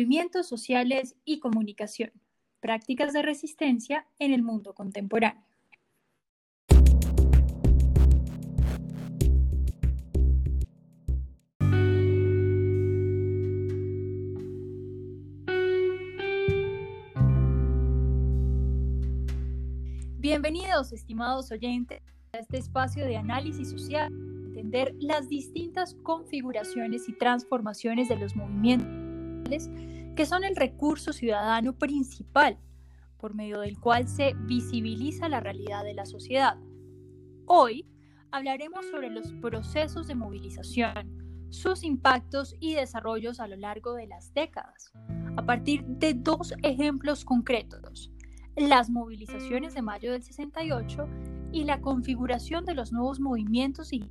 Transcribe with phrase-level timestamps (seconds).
[0.00, 2.10] movimientos sociales y comunicación,
[2.60, 5.44] prácticas de resistencia en el mundo contemporáneo.
[20.16, 22.00] Bienvenidos, estimados oyentes,
[22.32, 24.10] a este espacio de análisis social,
[24.46, 28.99] entender las distintas configuraciones y transformaciones de los movimientos
[30.16, 32.58] que son el recurso ciudadano principal
[33.18, 36.56] por medio del cual se visibiliza la realidad de la sociedad.
[37.46, 37.86] Hoy
[38.30, 44.32] hablaremos sobre los procesos de movilización, sus impactos y desarrollos a lo largo de las
[44.32, 44.92] décadas,
[45.36, 48.12] a partir de dos ejemplos concretos
[48.56, 51.08] las movilizaciones de mayo del 68
[51.52, 54.10] y la configuración de los nuevos movimientos y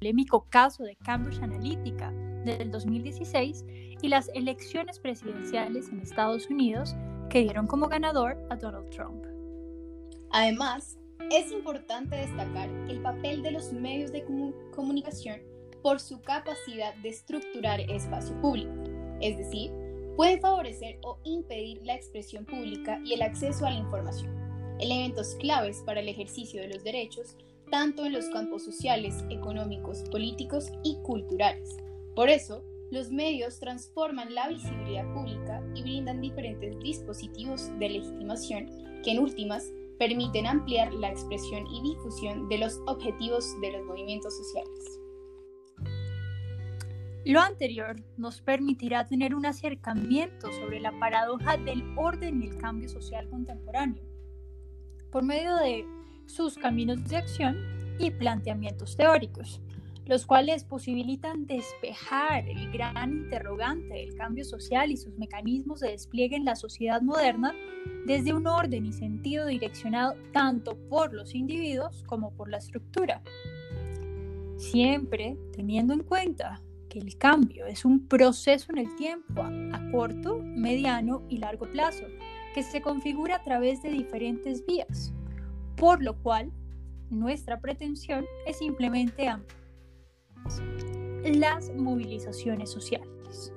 [0.00, 2.10] polémico caso de Cambridge Analytica
[2.44, 3.66] del 2016
[4.00, 6.96] y las elecciones presidenciales en Estados Unidos
[7.28, 9.22] que dieron como ganador a Donald Trump.
[10.30, 10.96] Además,
[11.30, 14.24] es importante destacar el papel de los medios de
[14.74, 15.38] comunicación
[15.82, 18.72] por su capacidad de estructurar espacio público,
[19.20, 19.70] es decir,
[20.16, 24.34] pueden favorecer o impedir la expresión pública y el acceso a la información,
[24.78, 27.36] elementos claves para el ejercicio de los derechos,
[27.70, 31.76] tanto en los campos sociales, económicos, políticos y culturales.
[32.14, 38.66] Por eso, los medios transforman la visibilidad pública y brindan diferentes dispositivos de legitimación
[39.04, 44.36] que en últimas permiten ampliar la expresión y difusión de los objetivos de los movimientos
[44.36, 45.00] sociales.
[47.26, 52.88] Lo anterior nos permitirá tener un acercamiento sobre la paradoja del orden y el cambio
[52.88, 54.02] social contemporáneo,
[55.12, 55.84] por medio de
[56.30, 57.56] sus caminos de acción
[57.98, 59.60] y planteamientos teóricos,
[60.06, 66.36] los cuales posibilitan despejar el gran interrogante del cambio social y sus mecanismos de despliegue
[66.36, 67.54] en la sociedad moderna
[68.06, 73.22] desde un orden y sentido direccionado tanto por los individuos como por la estructura.
[74.56, 80.40] Siempre teniendo en cuenta que el cambio es un proceso en el tiempo a, corto,
[80.42, 82.04] mediano y largo plazo,
[82.54, 85.12] que se configura a través de diferentes vías,
[85.80, 86.52] por lo cual
[87.08, 89.34] nuestra pretensión es simplemente
[91.24, 93.50] las movilizaciones sociales.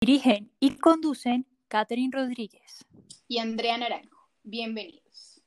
[0.00, 2.86] Dirigen y conducen Catherine Rodríguez
[3.28, 4.30] y Andrea Naranjo.
[4.42, 5.42] Bienvenidos.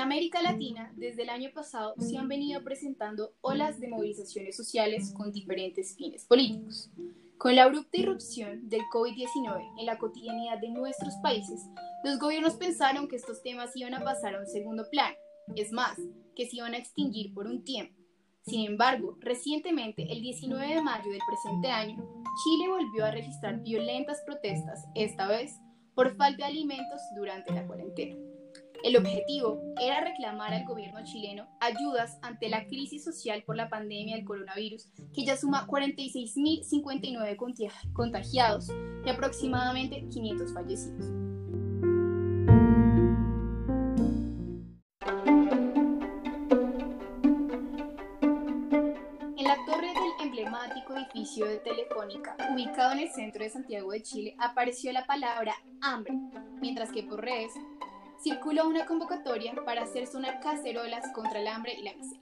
[0.00, 5.32] América Latina, desde el año pasado se han venido presentando olas de movilizaciones sociales con
[5.32, 6.90] diferentes fines políticos.
[7.38, 11.60] Con la abrupta irrupción del COVID-19 en la cotidianidad de nuestros países,
[12.04, 15.16] los gobiernos pensaron que estos temas iban a pasar a un segundo plano,
[15.56, 15.98] es más,
[16.34, 17.94] que se iban a extinguir por un tiempo.
[18.46, 21.96] Sin embargo, recientemente, el 19 de mayo del presente año,
[22.44, 25.52] Chile volvió a registrar violentas protestas, esta vez
[25.94, 28.29] por falta de alimentos durante la cuarentena.
[28.82, 34.16] El objetivo era reclamar al gobierno chileno ayudas ante la crisis social por la pandemia
[34.16, 37.36] del coronavirus, que ya suma 46.059
[37.92, 38.70] contagiados
[39.04, 41.04] y aproximadamente 500 fallecidos.
[49.36, 54.02] En la torre del emblemático edificio de Telefónica, ubicado en el centro de Santiago de
[54.02, 55.52] Chile, apareció la palabra
[55.82, 56.14] hambre,
[56.62, 57.52] mientras que por redes
[58.22, 62.20] circuló una convocatoria para hacer sonar cacerolas contra el hambre y la miseria.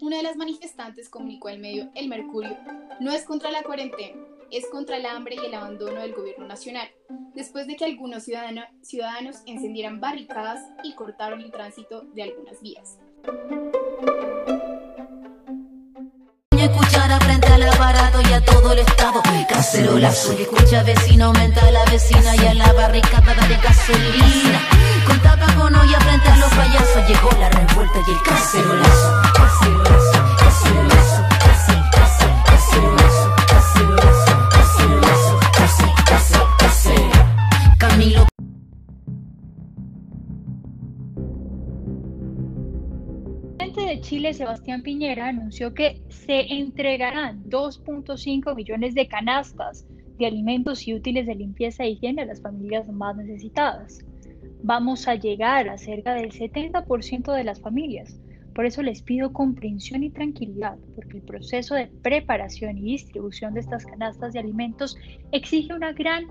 [0.00, 2.56] Una de las manifestantes comunicó al medio El Mercurio,
[3.00, 6.88] no es contra la cuarentena, es contra el hambre y el abandono del gobierno nacional,
[7.34, 12.98] después de que algunos ciudadanos encendieran barricadas y cortaron el tránsito de algunas vías.
[17.92, 19.20] Y a todo el estado.
[19.48, 22.34] Cacerolazo escucha vecino aumenta la vecina.
[22.36, 24.60] Y a la barricada de gasolina
[25.06, 29.22] con tapacono y frente a los payasos llegó la revuelta y el cacerolazo.
[29.34, 31.24] Cacerolazo, cacerolazo,
[43.82, 49.86] de Chile, Sebastián Piñera, anunció que se entregarán 2.5 millones de canastas
[50.18, 54.04] de alimentos y útiles de limpieza e higiene a las familias más necesitadas
[54.64, 58.18] vamos a llegar a cerca del 70% de las familias.
[58.54, 63.60] Por eso les pido comprensión y tranquilidad, porque el proceso de preparación y distribución de
[63.60, 64.96] estas canastas de alimentos
[65.32, 66.28] exige una gran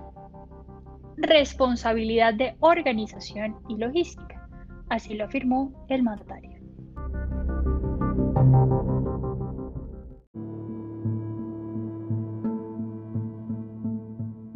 [1.16, 4.48] responsabilidad de organización y logística.
[4.88, 6.54] Así lo afirmó el mandatario.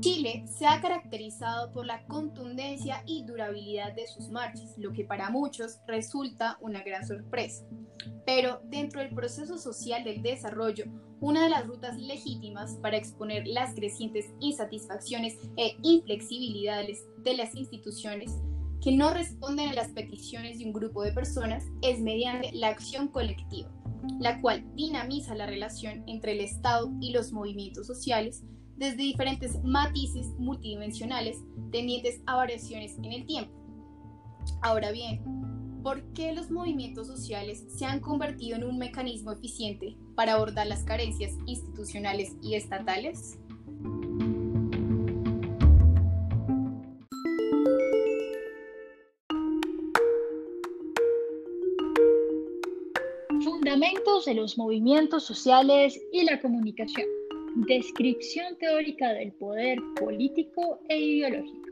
[0.08, 5.28] Chile se ha caracterizado por la contundencia y durabilidad de sus marchas, lo que para
[5.28, 7.66] muchos resulta una gran sorpresa.
[8.24, 10.86] Pero dentro del proceso social del desarrollo,
[11.20, 18.32] una de las rutas legítimas para exponer las crecientes insatisfacciones e inflexibilidades de las instituciones
[18.80, 23.08] que no responden a las peticiones de un grupo de personas es mediante la acción
[23.08, 23.70] colectiva,
[24.20, 28.42] la cual dinamiza la relación entre el Estado y los movimientos sociales
[28.78, 31.38] desde diferentes matices multidimensionales
[31.72, 33.52] tendientes a variaciones en el tiempo.
[34.62, 35.20] Ahora bien,
[35.82, 40.84] ¿por qué los movimientos sociales se han convertido en un mecanismo eficiente para abordar las
[40.84, 43.38] carencias institucionales y estatales?
[53.42, 57.17] Fundamentos de los movimientos sociales y la comunicación.
[57.66, 61.68] Descripción teórica del poder político e ideológico.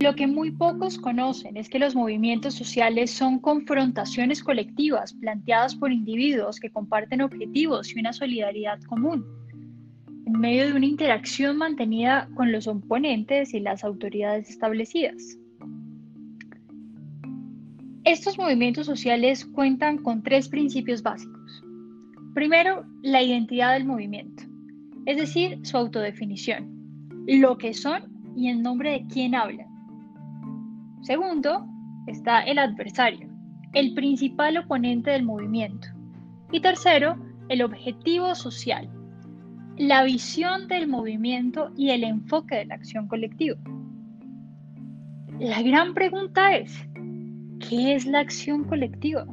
[0.00, 5.92] Lo que muy pocos conocen es que los movimientos sociales son confrontaciones colectivas planteadas por
[5.92, 9.22] individuos que comparten objetivos y una solidaridad común,
[10.26, 15.38] en medio de una interacción mantenida con los oponentes y las autoridades establecidas.
[18.06, 21.64] Estos movimientos sociales cuentan con tres principios básicos.
[22.34, 24.44] Primero, la identidad del movimiento,
[25.06, 26.70] es decir, su autodefinición,
[27.26, 28.04] lo que son
[28.36, 29.66] y en nombre de quién hablan.
[31.02, 31.66] Segundo,
[32.06, 33.28] está el adversario,
[33.72, 35.88] el principal oponente del movimiento.
[36.52, 37.16] Y tercero,
[37.48, 38.88] el objetivo social,
[39.78, 43.58] la visión del movimiento y el enfoque de la acción colectiva.
[45.40, 46.86] La gran pregunta es,
[47.60, 49.26] ¿Qué es la acción colectiva?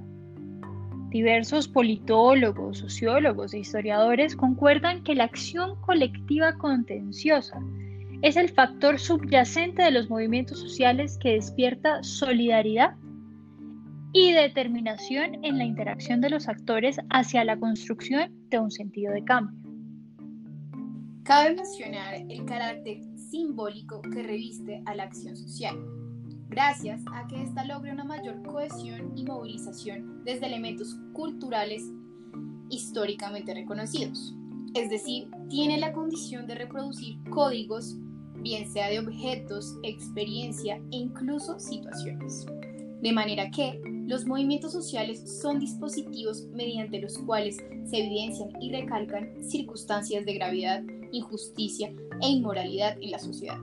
[1.10, 7.60] Diversos politólogos, sociólogos e historiadores concuerdan que la acción colectiva contenciosa
[8.22, 12.96] es el factor subyacente de los movimientos sociales que despierta solidaridad
[14.14, 19.24] y determinación en la interacción de los actores hacia la construcción de un sentido de
[19.26, 19.60] cambio.
[21.24, 25.78] Cabe mencionar el carácter simbólico que reviste a la acción social
[26.54, 31.82] gracias a que ésta logre una mayor cohesión y movilización desde elementos culturales
[32.70, 34.36] históricamente reconocidos.
[34.76, 37.96] Es decir, tiene la condición de reproducir códigos,
[38.36, 42.46] bien sea de objetos, experiencia e incluso situaciones.
[43.02, 49.44] De manera que los movimientos sociales son dispositivos mediante los cuales se evidencian y recalcan
[49.44, 51.92] circunstancias de gravedad, injusticia
[52.22, 53.60] e inmoralidad en la sociedad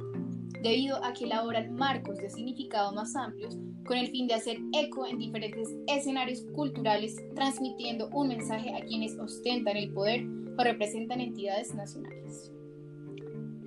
[0.62, 5.06] debido a que elaboran marcos de significado más amplios con el fin de hacer eco
[5.06, 10.26] en diferentes escenarios culturales, transmitiendo un mensaje a quienes ostentan el poder
[10.58, 12.52] o representan entidades nacionales.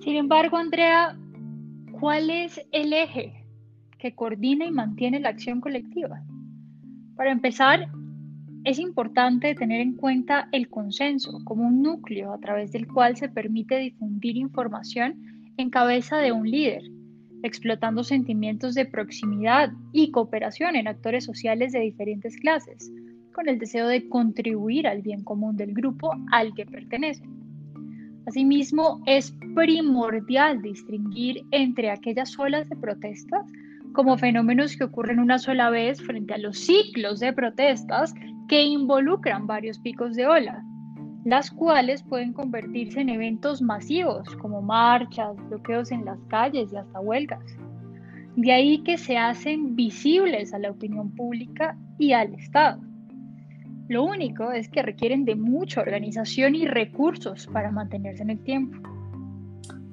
[0.00, 1.18] Sin embargo, Andrea,
[2.00, 3.44] ¿cuál es el eje
[3.98, 6.22] que coordina y mantiene la acción colectiva?
[7.16, 7.88] Para empezar,
[8.64, 13.28] es importante tener en cuenta el consenso como un núcleo a través del cual se
[13.28, 16.82] permite difundir información en cabeza de un líder,
[17.42, 22.90] explotando sentimientos de proximidad y cooperación en actores sociales de diferentes clases,
[23.32, 27.30] con el deseo de contribuir al bien común del grupo al que pertenecen.
[28.26, 33.44] Asimismo, es primordial distinguir entre aquellas olas de protestas
[33.92, 38.14] como fenómenos que ocurren una sola vez frente a los ciclos de protestas
[38.48, 40.64] que involucran varios picos de ola,
[41.24, 47.00] las cuales pueden convertirse en eventos masivos como marchas, bloqueos en las calles y hasta
[47.00, 47.42] huelgas.
[48.36, 52.80] De ahí que se hacen visibles a la opinión pública y al Estado.
[53.88, 58.76] Lo único es que requieren de mucha organización y recursos para mantenerse en el tiempo.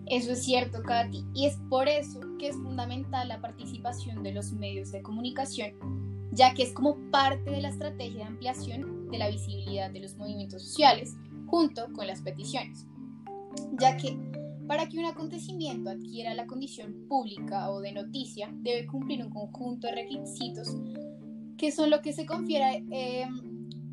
[0.07, 4.51] Eso es cierto, Katy, y es por eso que es fundamental la participación de los
[4.51, 5.71] medios de comunicación,
[6.31, 10.15] ya que es como parte de la estrategia de ampliación de la visibilidad de los
[10.15, 11.15] movimientos sociales
[11.45, 12.87] junto con las peticiones,
[13.79, 14.17] ya que
[14.67, 19.87] para que un acontecimiento adquiera la condición pública o de noticia debe cumplir un conjunto
[19.87, 20.77] de requisitos
[21.57, 23.27] que son lo que se confiere eh,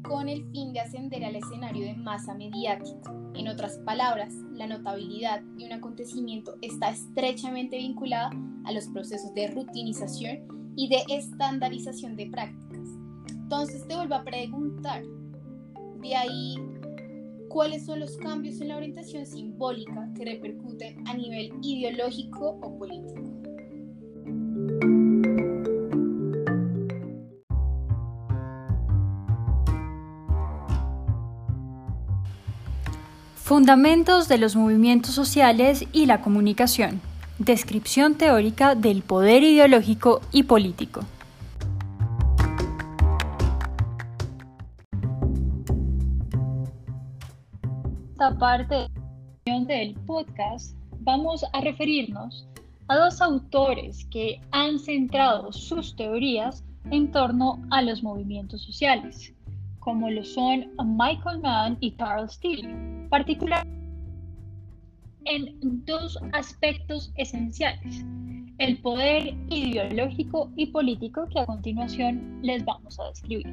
[0.02, 3.12] con el fin de ascender al escenario de masa mediática.
[3.34, 8.30] En otras palabras, la notabilidad de un acontecimiento está estrechamente vinculada
[8.64, 12.67] a los procesos de rutinización y de estandarización de prácticas
[13.50, 15.02] entonces te vuelvo a preguntar,
[16.02, 16.54] De ahí,
[17.48, 23.22] ¿cuáles son los cambios en la orientación simbólica que repercuten a nivel ideológico o político?
[33.36, 37.00] Fundamentos de los movimientos sociales y la comunicación.
[37.38, 41.00] Descripción teórica del poder ideológico y político.
[48.38, 48.88] Parte
[49.46, 52.48] del podcast vamos a referirnos
[52.86, 59.34] a dos autores que han centrado sus teorías en torno a los movimientos sociales,
[59.80, 63.66] como lo son Michael Mann y Carl Steele particular
[65.24, 68.04] en dos aspectos esenciales,
[68.58, 73.52] el poder ideológico y político que a continuación les vamos a describir.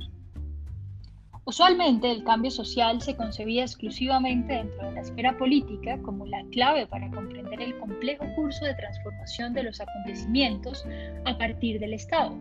[1.48, 6.88] Usualmente el cambio social se concebía exclusivamente dentro de la esfera política como la clave
[6.88, 10.84] para comprender el complejo curso de transformación de los acontecimientos
[11.26, 12.36] a partir del Estado.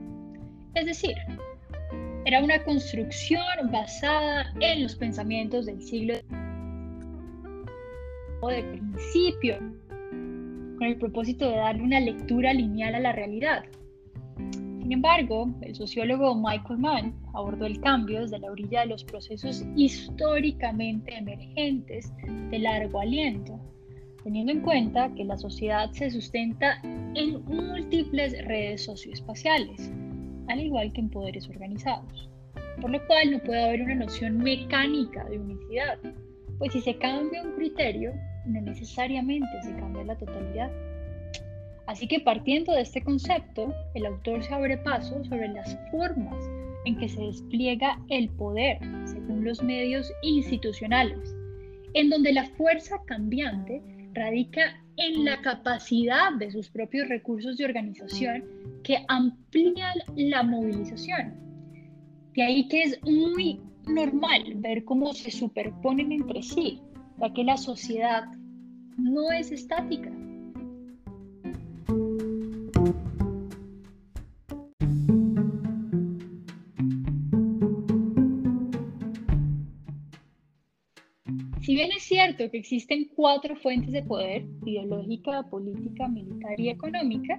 [0.74, 1.14] Es decir,
[2.24, 6.14] era una construcción basada en los pensamientos del siglo
[8.48, 9.58] de principio,
[10.78, 13.64] con el propósito de darle una lectura lineal a la realidad.
[14.84, 19.64] Sin embargo, el sociólogo Michael Mann abordó el cambio desde la orilla de los procesos
[19.76, 22.12] históricamente emergentes
[22.50, 23.58] de largo aliento,
[24.22, 26.82] teniendo en cuenta que la sociedad se sustenta
[27.14, 29.90] en múltiples redes socioespaciales,
[30.48, 32.28] al igual que en poderes organizados,
[32.82, 35.98] por lo cual no puede haber una noción mecánica de unicidad,
[36.58, 38.12] pues si se cambia un criterio,
[38.44, 40.70] no necesariamente se cambia la totalidad.
[41.86, 46.42] Así que partiendo de este concepto, el autor se abre paso sobre las formas
[46.86, 51.34] en que se despliega el poder según los medios institucionales,
[51.94, 58.44] en donde la fuerza cambiante radica en la capacidad de sus propios recursos de organización
[58.82, 61.34] que amplían la movilización.
[62.34, 66.80] De ahí que es muy normal ver cómo se superponen entre sí
[67.18, 68.24] ya que la sociedad
[68.96, 70.10] no es estática.
[81.84, 87.38] Bien es cierto que existen cuatro fuentes de poder, ideológica, política, militar y económica,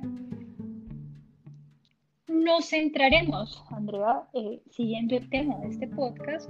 [2.27, 6.47] nos centraremos, Andrea, eh, siguiendo el tema de este podcast,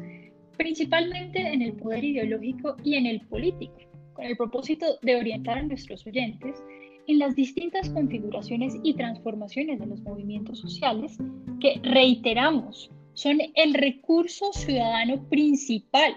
[0.58, 3.78] principalmente en el poder ideológico y en el político,
[4.12, 6.62] con el propósito de orientar a nuestros oyentes
[7.08, 11.18] en las distintas configuraciones y transformaciones de los movimientos sociales
[11.62, 16.14] que, reiteramos, son el recurso ciudadano principal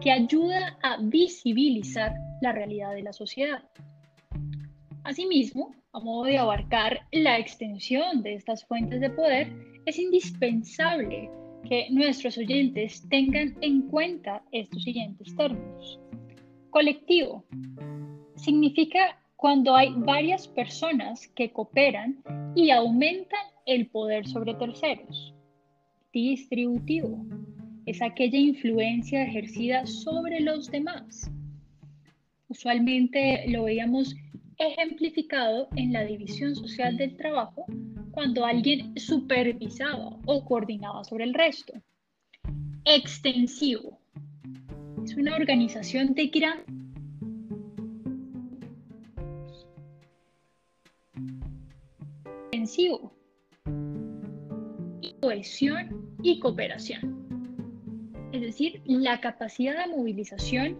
[0.00, 3.62] que ayuda a visibilizar la realidad de la sociedad.
[5.04, 9.52] Asimismo, a modo de abarcar la extensión de estas fuentes de poder,
[9.86, 11.30] es indispensable
[11.68, 15.98] que nuestros oyentes tengan en cuenta estos siguientes términos.
[16.70, 17.44] Colectivo
[18.36, 22.22] significa cuando hay varias personas que cooperan
[22.54, 25.34] y aumentan el poder sobre terceros.
[26.12, 27.24] Distributivo
[27.88, 31.30] es aquella influencia ejercida sobre los demás.
[32.48, 34.14] Usualmente lo veíamos
[34.58, 37.64] ejemplificado en la división social del trabajo
[38.10, 41.72] cuando alguien supervisaba o coordinaba sobre el resto.
[42.84, 43.98] Extensivo.
[45.02, 46.58] Es una organización de gran
[52.50, 53.14] extensivo.
[55.22, 57.17] Cohesión y cooperación.
[58.32, 60.78] Es decir, la capacidad de movilización,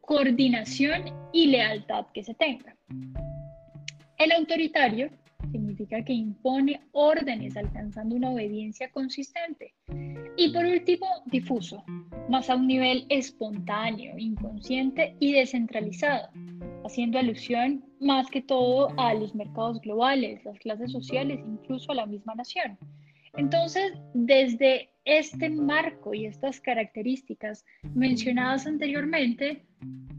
[0.00, 2.74] coordinación y lealtad que se tenga.
[4.18, 5.10] El autoritario
[5.52, 9.74] significa que impone órdenes alcanzando una obediencia consistente.
[10.36, 11.84] Y por último, difuso,
[12.30, 16.28] más a un nivel espontáneo, inconsciente y descentralizado,
[16.84, 22.06] haciendo alusión más que todo a los mercados globales, las clases sociales, incluso a la
[22.06, 22.78] misma nación.
[23.36, 27.64] Entonces, desde este marco y estas características
[27.94, 29.62] mencionadas anteriormente,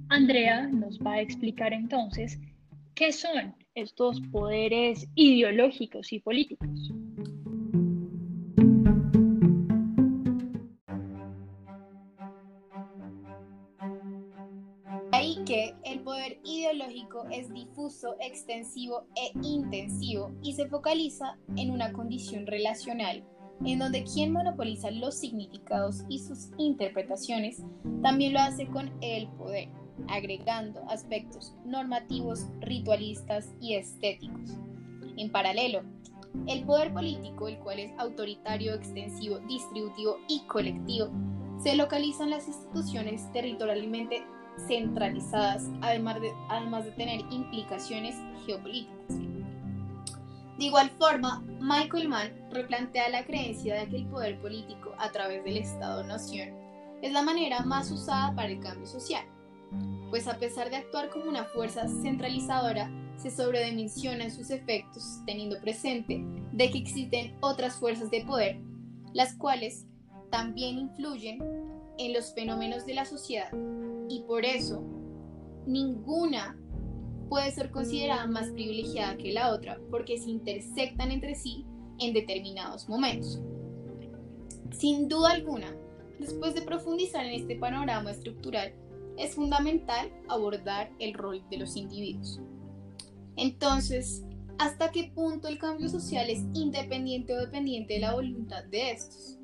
[0.10, 2.40] Andrea nos va a explicar entonces
[2.94, 6.94] qué son estos poderes ideológicos y políticos.
[15.12, 15.74] Ahí que
[16.08, 23.26] poder ideológico es difuso, extensivo e intensivo y se focaliza en una condición relacional
[23.66, 27.62] en donde quien monopoliza los significados y sus interpretaciones
[28.02, 29.68] también lo hace con el poder,
[30.08, 34.52] agregando aspectos normativos, ritualistas y estéticos.
[35.18, 35.82] En paralelo,
[36.48, 41.10] el poder político, el cual es autoritario, extensivo, distributivo y colectivo,
[41.62, 44.24] se localiza en las instituciones territorialmente
[44.68, 49.18] centralizadas, además de, además de tener implicaciones geopolíticas.
[50.58, 55.44] De igual forma, Michael Mann replantea la creencia de que el poder político a través
[55.44, 56.50] del Estado-Nación
[57.02, 59.24] es la manera más usada para el cambio social,
[60.10, 66.24] pues a pesar de actuar como una fuerza centralizadora, se sobredimensionan sus efectos teniendo presente
[66.52, 68.60] de que existen otras fuerzas de poder,
[69.14, 69.86] las cuales
[70.32, 71.40] también influyen
[71.98, 73.52] en los fenómenos de la sociedad
[74.10, 74.84] y por eso
[75.66, 76.58] ninguna
[77.30, 81.66] puede ser considerada más privilegiada que la otra porque se intersectan entre sí
[82.00, 83.42] en determinados momentos.
[84.72, 85.76] Sin duda alguna,
[86.20, 88.74] después de profundizar en este panorama estructural,
[89.18, 92.40] es fundamental abordar el rol de los individuos.
[93.36, 94.24] Entonces,
[94.60, 99.38] ¿hasta qué punto el cambio social es independiente o dependiente de la voluntad de estos?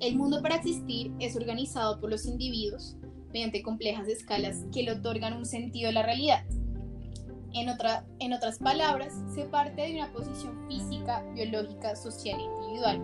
[0.00, 2.96] El mundo para existir es organizado por los individuos
[3.32, 6.44] mediante complejas escalas que le otorgan un sentido a la realidad.
[7.54, 13.02] En, otra, en otras palabras, se parte de una posición física, biológica, social e individual,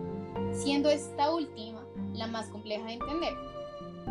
[0.53, 1.83] siendo esta última
[2.13, 3.33] la más compleja de entender,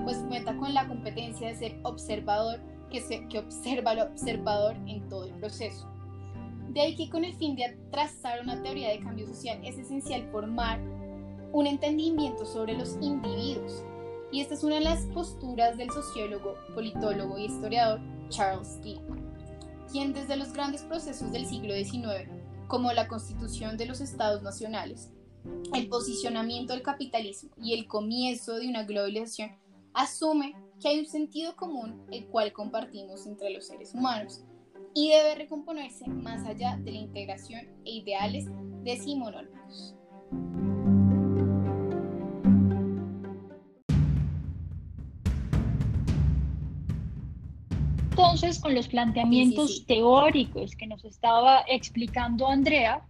[0.05, 2.61] pues cuenta con la competencia de ser observador
[2.91, 5.89] que, se, que observa al observador en todo el proceso.
[6.69, 10.29] De ahí que con el fin de trazar una teoría de cambio social es esencial
[10.31, 10.79] formar
[11.53, 13.85] un entendimiento sobre los individuos.
[14.31, 19.01] Y esta es una de las posturas del sociólogo, politólogo y historiador Charles T.
[19.91, 22.29] quien desde los grandes procesos del siglo XIX,
[22.67, 25.11] como la constitución de los estados nacionales,
[25.75, 29.57] el posicionamiento del capitalismo y el comienzo de una globalización,
[29.95, 34.45] asume que hay un sentido común el cual compartimos entre los seres humanos
[34.95, 38.47] y debe recomponerse más allá de la integración e ideales
[38.83, 39.98] decimonónicos.
[48.19, 53.07] Entonces, con los planteamientos teóricos que nos estaba explicando Andrea,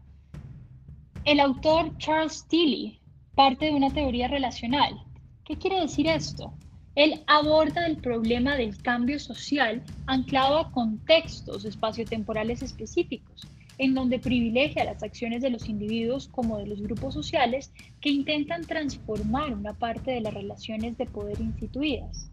[1.25, 3.01] el autor Charles Tilly
[3.35, 5.03] parte de una teoría relacional.
[5.47, 6.53] ¿Qué quiere decir esto?
[6.95, 14.85] Él aborda el problema del cambio social anclado a contextos espaciotemporales específicos, en donde privilegia
[14.85, 20.11] las acciones de los individuos como de los grupos sociales que intentan transformar una parte
[20.11, 22.31] de las relaciones de poder instituidas.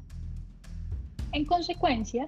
[1.36, 2.28] En consecuencia,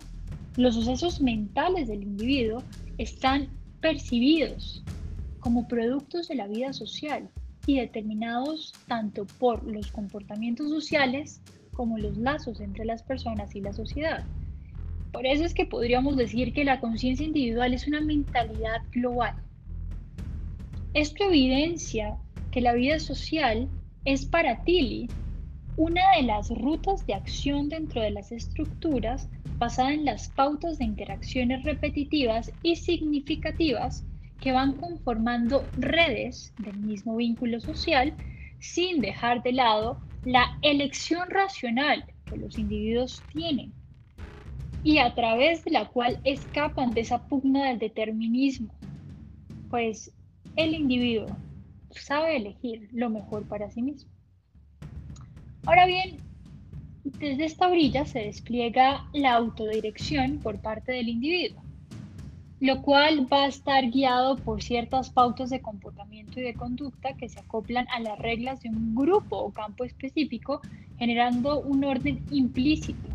[0.57, 2.61] los sucesos mentales del individuo
[2.97, 3.47] están
[3.79, 4.83] percibidos
[5.39, 7.29] como productos de la vida social
[7.65, 11.39] y determinados tanto por los comportamientos sociales
[11.71, 14.25] como los lazos entre las personas y la sociedad.
[15.13, 19.35] Por eso es que podríamos decir que la conciencia individual es una mentalidad global.
[20.93, 22.17] Esto evidencia
[22.51, 23.69] que la vida social
[24.03, 25.07] es para Tilly
[25.77, 30.85] una de las rutas de acción dentro de las estructuras basada en las pautas de
[30.85, 34.03] interacciones repetitivas y significativas
[34.41, 38.15] que van conformando redes del mismo vínculo social
[38.59, 43.71] sin dejar de lado la elección racional que los individuos tienen
[44.83, 48.73] y a través de la cual escapan de esa pugna del determinismo,
[49.69, 50.11] pues
[50.55, 51.37] el individuo
[51.91, 54.16] sabe elegir lo mejor para sí mismo.
[55.67, 56.17] Ahora bien,
[57.03, 61.62] desde esta orilla se despliega la autodirección por parte del individuo
[62.60, 67.30] lo cual va a estar guiado por ciertas pautas de comportamiento y de conducta que
[67.30, 70.62] se acoplan a las reglas de un grupo o campo específico,
[70.97, 73.10] generando un orden implícito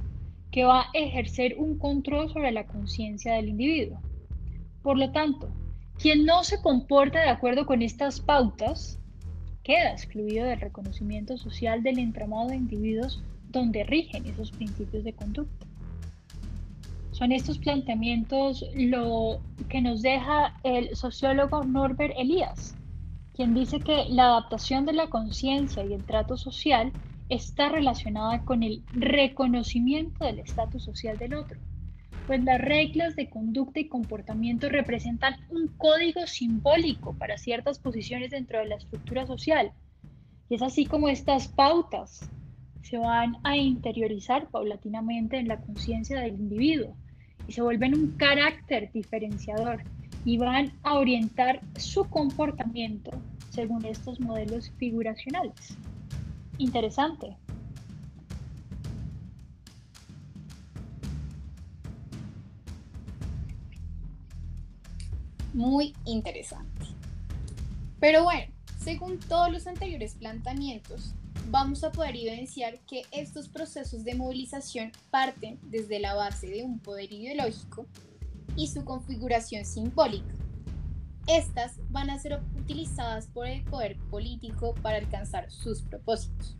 [0.53, 4.01] que va a ejercer un control sobre la conciencia del individuo.
[4.83, 5.49] Por lo tanto,
[5.99, 9.01] quien no se comporta de acuerdo con estas pautas
[9.63, 15.67] queda excluido del reconocimiento social del entramado de individuos donde rigen esos principios de conducta.
[17.13, 22.75] Son estos planteamientos lo que nos deja el sociólogo Norbert Elias,
[23.35, 26.93] quien dice que la adaptación de la conciencia y el trato social
[27.29, 31.59] está relacionada con el reconocimiento del estatus social del otro,
[32.27, 38.59] pues las reglas de conducta y comportamiento representan un código simbólico para ciertas posiciones dentro
[38.59, 39.73] de la estructura social.
[40.49, 42.29] Y es así como estas pautas
[42.83, 46.97] se van a interiorizar paulatinamente en la conciencia del individuo
[47.49, 49.83] y se vuelven un carácter diferenciador
[50.25, 53.11] y van a orientar su comportamiento
[53.51, 55.77] según estos modelos figuracionales.
[56.59, 57.37] Interesante.
[65.53, 66.87] Muy interesante.
[68.01, 71.15] Pero bueno, según todos los anteriores planteamientos,
[71.51, 76.79] vamos a poder evidenciar que estos procesos de movilización parten desde la base de un
[76.79, 77.87] poder ideológico
[78.57, 80.35] y su configuración simbólica.
[81.27, 86.57] Estas van a ser utilizadas por el poder político para alcanzar sus propósitos.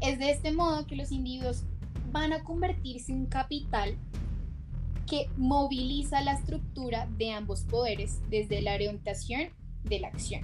[0.00, 1.62] Es de este modo que los individuos
[2.10, 3.96] van a convertirse en capital
[5.08, 9.50] que moviliza la estructura de ambos poderes desde la orientación
[9.84, 10.42] de la acción.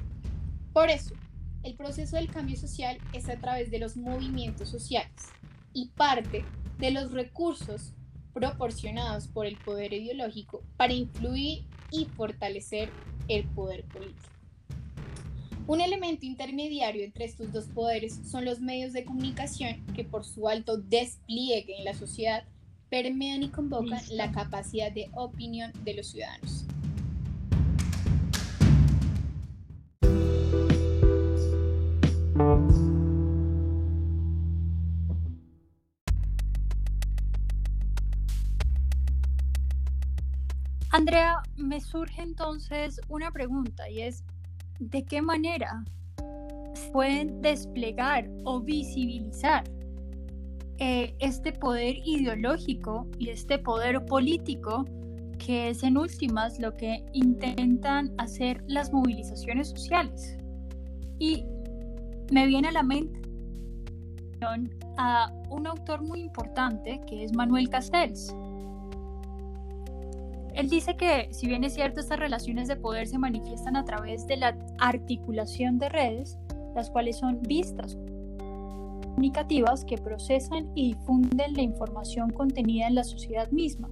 [0.72, 1.14] Por eso,
[1.62, 5.30] el proceso del cambio social es a través de los movimientos sociales
[5.72, 6.44] y parte
[6.78, 7.92] de los recursos
[8.32, 12.90] proporcionados por el poder ideológico para influir y fortalecer
[13.28, 14.28] el poder político.
[15.66, 20.48] Un elemento intermediario entre estos dos poderes son los medios de comunicación que por su
[20.48, 22.44] alto despliegue en la sociedad
[22.94, 26.64] permean y convocan la capacidad de opinión de los ciudadanos.
[40.90, 44.22] Andrea, me surge entonces una pregunta y es,
[44.78, 45.82] ¿de qué manera
[46.92, 49.64] pueden desplegar o visibilizar
[50.78, 54.84] eh, este poder ideológico y este poder político
[55.38, 60.36] que es en últimas lo que intentan hacer las movilizaciones sociales?
[61.18, 61.44] Y
[62.32, 63.20] me viene a la mente
[64.98, 68.34] a un autor muy importante que es Manuel Castells
[70.54, 74.26] él dice que, si bien es cierto, estas relaciones de poder se manifiestan a través
[74.28, 76.38] de la articulación de redes,
[76.76, 77.98] las cuales son vistas
[79.14, 83.88] comunicativas que procesan y difunden la información contenida en la sociedad misma.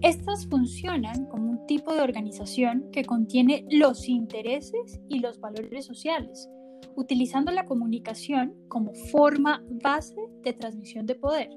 [0.00, 6.48] Estas funcionan como un tipo de organización que contiene los intereses y los valores sociales,
[6.96, 11.50] utilizando la comunicación como forma base de transmisión de poder,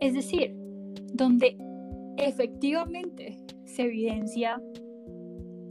[0.00, 0.54] es decir,
[1.14, 1.56] donde
[2.16, 4.62] efectivamente se evidencia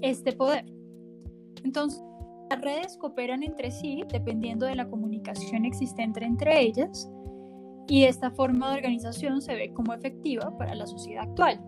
[0.02, 0.66] este poder.
[1.64, 2.04] Entonces,
[2.50, 7.10] las redes cooperan entre sí dependiendo de la comunicación existente entre ellas
[7.88, 11.60] y esta forma de organización se ve como efectiva para la sociedad actual,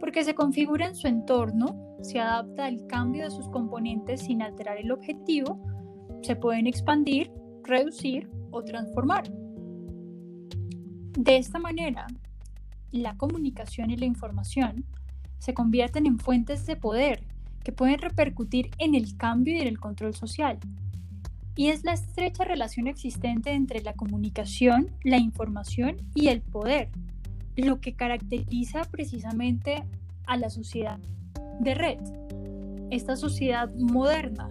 [0.00, 4.78] porque se configura en su entorno, se adapta al cambio de sus componentes sin alterar
[4.78, 5.60] el objetivo,
[6.22, 7.30] se pueden expandir,
[7.64, 9.30] reducir o transformar.
[11.18, 12.06] De esta manera,
[12.90, 14.86] la comunicación y la información
[15.38, 17.26] se convierten en fuentes de poder
[17.66, 20.56] que pueden repercutir en el cambio y en el control social.
[21.56, 26.90] Y es la estrecha relación existente entre la comunicación, la información y el poder,
[27.56, 29.82] lo que caracteriza precisamente
[30.28, 31.00] a la sociedad
[31.58, 31.98] de red,
[32.92, 34.48] esta sociedad moderna,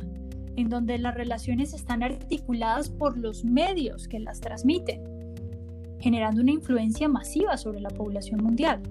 [0.58, 5.02] en donde las relaciones están articuladas por los medios que las transmiten
[6.02, 8.84] generando una influencia masiva sobre la población mundial.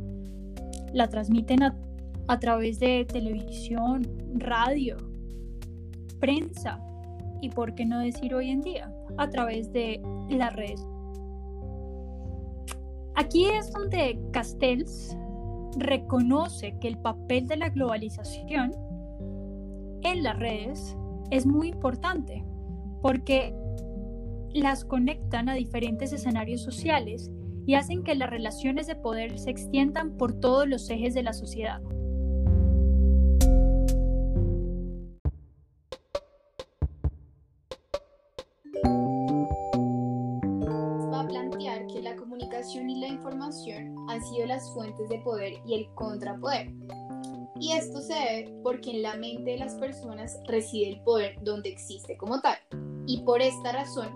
[0.94, 1.76] La transmiten a,
[2.40, 4.96] través de televisión, radio,
[6.20, 6.80] prensa
[7.40, 10.84] y, por qué no decir hoy en día, a través de las redes.
[13.16, 15.16] Aquí es donde Castells
[15.76, 18.72] reconoce que el papel de la globalización
[20.02, 20.96] en las redes
[21.30, 22.44] es muy importante
[23.02, 23.54] porque
[24.52, 27.30] las conectan a diferentes escenarios sociales
[27.66, 31.32] y hacen que las relaciones de poder se extiendan por todos los ejes de la
[31.32, 31.80] sociedad.
[44.08, 46.72] Han sido las fuentes de poder y el contrapoder.
[47.60, 51.70] Y esto se debe porque en la mente de las personas reside el poder donde
[51.70, 52.58] existe como tal.
[53.06, 54.08] Y por esta razón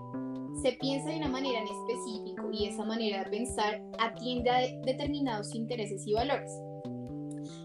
[0.61, 5.55] se piensa de una manera en específico y esa manera de pensar atiende a determinados
[5.55, 6.51] intereses y valores.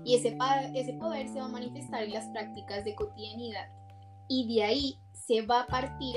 [0.04, 0.36] Y ese,
[0.74, 3.68] ese poder se va a manifestar en las prácticas de cotidianidad.
[4.28, 6.16] Y de ahí se va a partir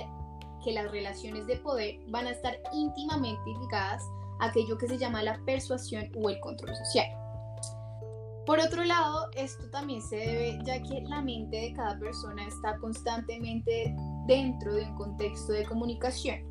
[0.63, 4.03] que las relaciones de poder van a estar íntimamente ligadas
[4.39, 7.07] aquello que se llama la persuasión o el control social.
[8.45, 12.77] Por otro lado, esto también se debe ya que la mente de cada persona está
[12.77, 13.93] constantemente
[14.25, 16.49] dentro de un contexto de comunicación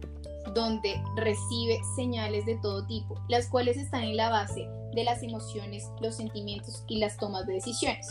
[0.55, 5.90] donde recibe señales de todo tipo, las cuales están en la base de las emociones,
[6.01, 8.07] los sentimientos y las tomas de decisiones.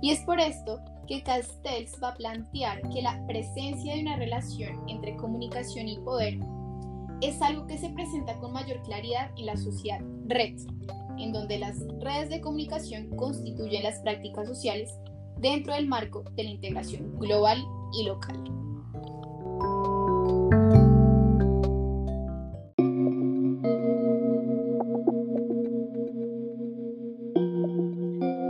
[0.00, 4.88] Y es por esto que Castells va a plantear que la presencia de una relación
[4.88, 6.38] entre comunicación y poder
[7.22, 10.56] es algo que se presenta con mayor claridad en la sociedad red,
[11.18, 14.90] en donde las redes de comunicación constituyen las prácticas sociales
[15.38, 18.42] dentro del marco de la integración global y local.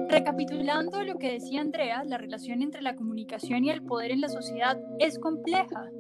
[0.09, 4.29] Recapitulando lo que decía Andrea, la relación entre la comunicación y el poder en la
[4.29, 5.91] sociedad es compleja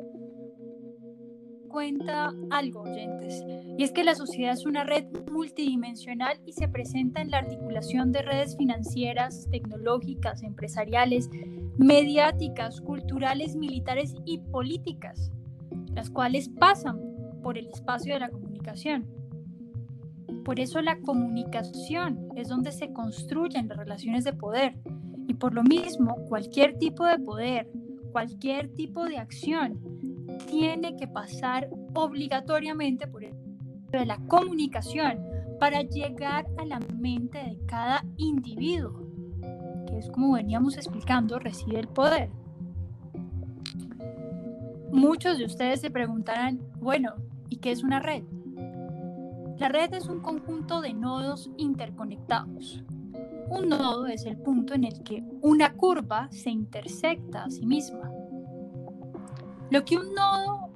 [1.72, 3.42] cuenta algo, oyentes,
[3.78, 8.12] y es que la sociedad es una red multidimensional y se presenta en la articulación
[8.12, 11.30] de redes financieras, tecnológicas, empresariales,
[11.78, 15.32] mediáticas, culturales, militares y políticas,
[15.94, 17.00] las cuales pasan
[17.42, 19.06] por el espacio de la comunicación.
[20.44, 24.76] Por eso la comunicación es donde se construyen las relaciones de poder
[25.26, 27.70] y por lo mismo cualquier tipo de poder,
[28.12, 29.91] cualquier tipo de acción
[30.46, 33.34] tiene que pasar obligatoriamente por el
[33.92, 35.22] de la comunicación
[35.60, 39.06] para llegar a la mente de cada individuo,
[39.86, 42.30] que es como veníamos explicando, recibe el poder.
[44.90, 47.14] Muchos de ustedes se preguntarán, bueno,
[47.48, 48.24] ¿y qué es una red?
[49.58, 52.82] La red es un conjunto de nodos interconectados.
[53.48, 58.11] Un nodo es el punto en el que una curva se intersecta a sí misma.
[59.72, 60.68] Lo que un nodo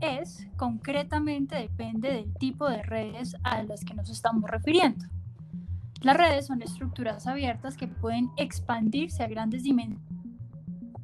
[0.00, 5.04] es concretamente depende del tipo de redes a las que nos estamos refiriendo.
[6.00, 10.02] Las redes son estructuras abiertas que pueden expandirse a grandes dimensiones,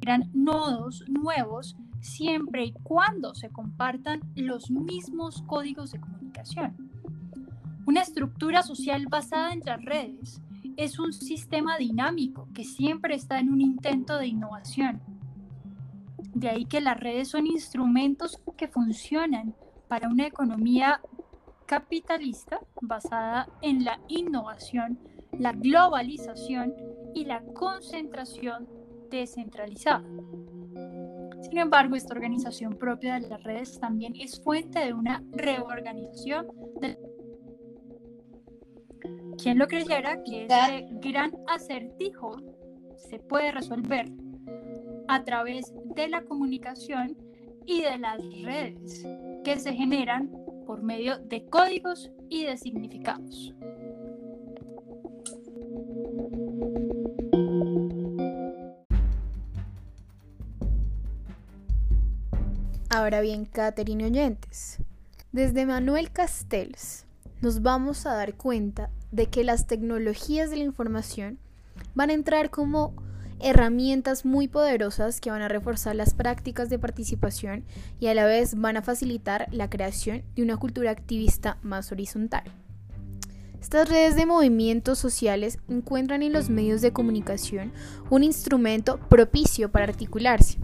[0.01, 6.75] crean nodos nuevos siempre y cuando se compartan los mismos códigos de comunicación.
[7.85, 10.41] Una estructura social basada en las redes
[10.75, 15.14] es un sistema dinámico que siempre está en un intento de innovación
[16.35, 19.55] de ahí que las redes son instrumentos que funcionan
[19.87, 21.01] para una economía
[21.65, 24.99] capitalista basada en la innovación,
[25.31, 26.73] la globalización
[27.13, 28.67] y la concentración
[29.09, 30.03] descentralizada.
[31.41, 36.47] Sin embargo, esta organización propia de las redes también es fuente de una reorganización
[36.81, 36.97] del
[39.41, 42.35] ¿Quién lo creyera que este gran acertijo
[42.97, 44.09] se puede resolver
[45.07, 47.17] a través de la comunicación
[47.65, 49.05] y de las redes
[49.43, 50.31] que se generan
[50.65, 53.53] por medio de códigos y de significados.
[62.89, 64.77] Ahora bien, Caterina oyentes,
[65.31, 67.05] desde Manuel Castells
[67.41, 71.37] nos vamos a dar cuenta de que las tecnologías de la información
[71.93, 72.93] van a entrar como
[73.39, 77.65] herramientas muy poderosas que van a reforzar las prácticas de participación
[77.99, 82.43] y a la vez van a facilitar la creación de una cultura activista más horizontal.
[83.61, 87.73] Estas redes de movimientos sociales encuentran en los medios de comunicación
[88.09, 90.59] un instrumento propicio para articularse,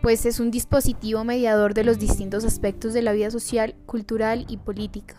[0.00, 4.56] pues es un dispositivo mediador de los distintos aspectos de la vida social, cultural y
[4.56, 5.16] política.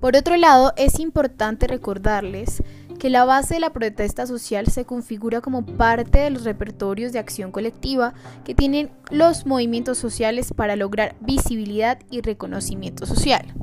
[0.00, 2.62] Por otro lado, es importante recordarles
[2.98, 7.18] que la base de la protesta social se configura como parte de los repertorios de
[7.18, 13.54] acción colectiva que tienen los movimientos sociales para lograr visibilidad y reconocimiento social.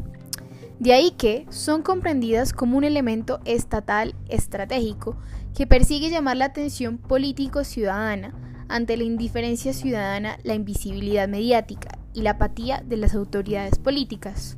[0.80, 5.16] De ahí que son comprendidas como un elemento estatal estratégico
[5.56, 8.34] que persigue llamar la atención político-ciudadana
[8.68, 14.58] ante la indiferencia ciudadana, la invisibilidad mediática y la apatía de las autoridades políticas.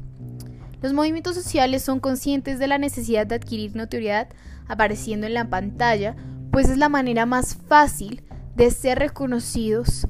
[0.84, 4.28] Los movimientos sociales son conscientes de la necesidad de adquirir notoriedad
[4.68, 6.18] apareciendo en la pantalla,
[6.52, 8.22] pues es la manera más fácil
[8.58, 10.08] de ser reconocidos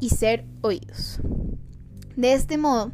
[0.00, 1.18] y ser oídos.
[2.14, 2.92] De este modo,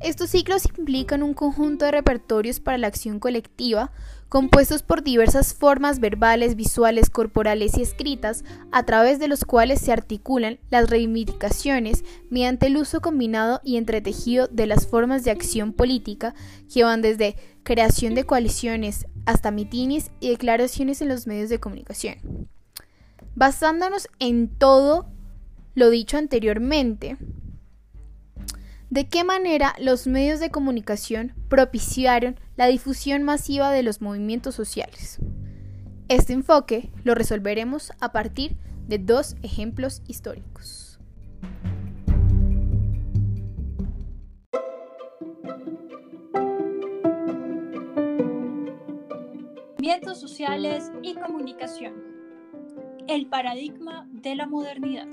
[0.00, 3.92] estos ciclos implican un conjunto de repertorios para la acción colectiva,
[4.28, 9.92] compuestos por diversas formas verbales, visuales, corporales y escritas, a través de los cuales se
[9.92, 16.34] articulan las reivindicaciones mediante el uso combinado y entretejido de las formas de acción política
[16.72, 22.48] que van desde creación de coaliciones hasta mitines y declaraciones en los medios de comunicación.
[23.34, 25.06] Basándonos en todo
[25.74, 27.16] lo dicho anteriormente,
[28.94, 35.18] ¿De qué manera los medios de comunicación propiciaron la difusión masiva de los movimientos sociales?
[36.08, 40.98] Este enfoque lo resolveremos a partir de dos ejemplos históricos.
[49.78, 51.92] Movimientos sociales y comunicación.
[53.06, 55.08] el paradigma de la modernidad.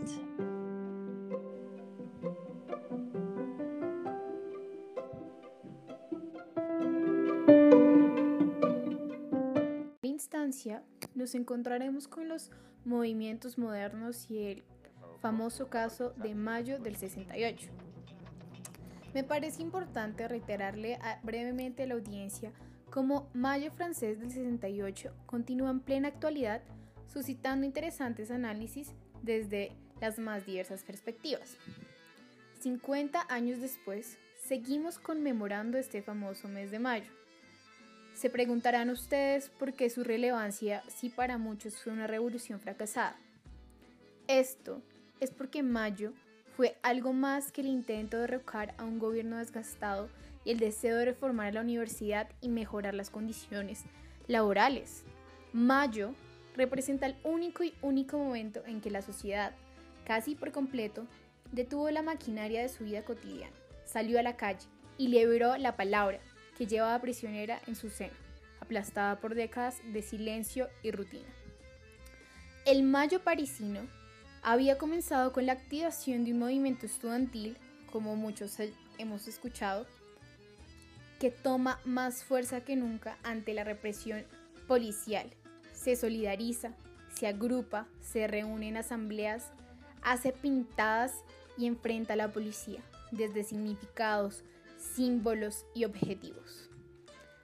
[10.51, 10.83] Instancia
[11.15, 12.51] nos encontraremos con los
[12.83, 14.63] movimientos modernos y el
[15.21, 17.69] famoso caso de mayo del 68.
[19.13, 22.51] Me parece importante reiterarle brevemente a la audiencia
[22.89, 26.61] cómo Mayo francés del 68 continúa en plena actualidad,
[27.07, 31.55] suscitando interesantes análisis desde las más diversas perspectivas.
[32.59, 37.20] 50 años después, seguimos conmemorando este famoso mes de mayo.
[38.13, 43.15] Se preguntarán ustedes por qué su relevancia si para muchos fue una revolución fracasada.
[44.27, 44.81] Esto
[45.19, 46.13] es porque mayo
[46.55, 50.09] fue algo más que el intento de derrocar a un gobierno desgastado
[50.43, 53.83] y el deseo de reformar la universidad y mejorar las condiciones
[54.27, 55.03] laborales.
[55.53, 56.13] Mayo
[56.55, 59.53] representa el único y único momento en que la sociedad,
[60.05, 61.07] casi por completo,
[61.51, 66.19] detuvo la maquinaria de su vida cotidiana, salió a la calle y liberó la palabra
[66.57, 68.13] que llevaba prisionera en su seno,
[68.59, 71.29] aplastada por décadas de silencio y rutina.
[72.65, 73.81] El Mayo parisino
[74.43, 77.57] había comenzado con la activación de un movimiento estudiantil,
[77.91, 78.57] como muchos
[78.97, 79.85] hemos escuchado,
[81.19, 84.23] que toma más fuerza que nunca ante la represión
[84.67, 85.29] policial.
[85.73, 86.73] Se solidariza,
[87.13, 89.51] se agrupa, se reúne en asambleas,
[90.01, 91.13] hace pintadas
[91.57, 94.43] y enfrenta a la policía desde significados,
[94.95, 96.69] símbolos y objetivos.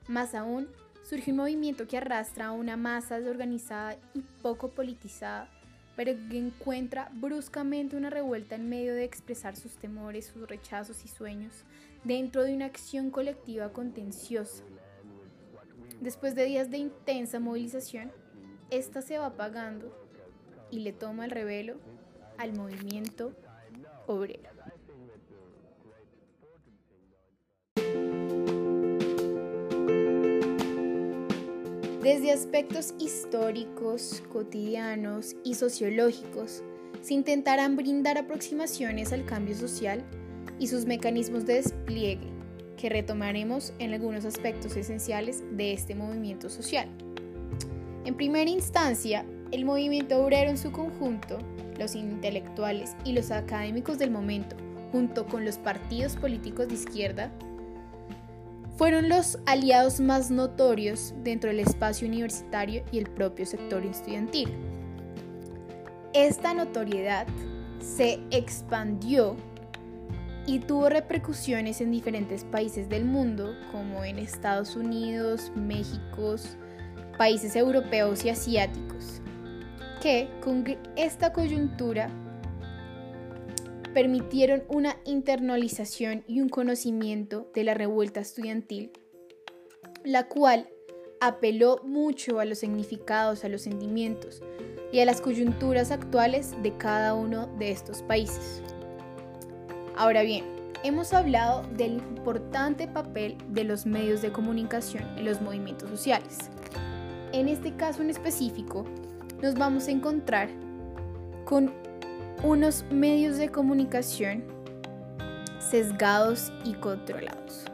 [0.07, 0.69] Más aún,
[1.03, 5.49] surge un movimiento que arrastra a una masa desorganizada y poco politizada
[5.97, 11.07] pero que encuentra bruscamente una revuelta en medio de expresar sus temores, sus rechazos y
[11.07, 11.63] sueños
[12.03, 14.63] dentro de una acción colectiva contenciosa.
[15.99, 18.11] Después de días de intensa movilización,
[18.69, 19.91] esta se va apagando
[20.69, 21.77] y le toma el revelo
[22.37, 23.33] al movimiento
[24.05, 24.56] obrero.
[32.07, 36.63] Desde aspectos históricos, cotidianos y sociológicos,
[37.01, 40.05] se intentarán brindar aproximaciones al cambio social
[40.57, 42.29] y sus mecanismos de despliegue,
[42.77, 46.87] que retomaremos en algunos aspectos esenciales de este movimiento social.
[48.05, 51.39] En primera instancia, el movimiento obrero en su conjunto,
[51.77, 54.55] los intelectuales y los académicos del momento,
[54.93, 57.33] junto con los partidos políticos de izquierda,
[58.77, 64.49] fueron los aliados más notorios dentro del espacio universitario y el propio sector estudiantil.
[66.13, 67.25] Esta notoriedad
[67.79, 69.35] se expandió
[70.45, 76.35] y tuvo repercusiones en diferentes países del mundo, como en Estados Unidos, México,
[77.17, 79.21] países europeos y asiáticos,
[80.01, 80.63] que con
[80.95, 82.09] esta coyuntura
[83.97, 88.91] permitieron una internalización y un conocimiento de la revuelta estudiantil,
[90.03, 90.69] la cual
[91.19, 94.43] apeló mucho a los significados, a los sentimientos
[94.91, 98.61] y a las coyunturas actuales de cada uno de estos países.
[99.95, 100.45] Ahora bien,
[100.83, 106.51] hemos hablado del importante papel de los medios de comunicación en los movimientos sociales.
[107.33, 108.85] En este caso en específico,
[109.41, 110.49] nos vamos a encontrar
[111.45, 111.86] con
[112.43, 114.43] unos medios de comunicación
[115.59, 117.65] sesgados y controlados.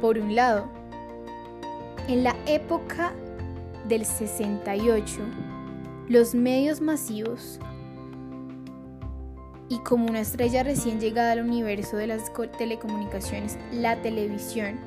[0.00, 0.68] Por un lado,
[2.08, 3.12] en la época
[3.88, 5.20] del 68,
[6.08, 7.60] los medios masivos
[9.68, 14.78] y como una estrella recién llegada al universo de las telecomunicaciones, la televisión,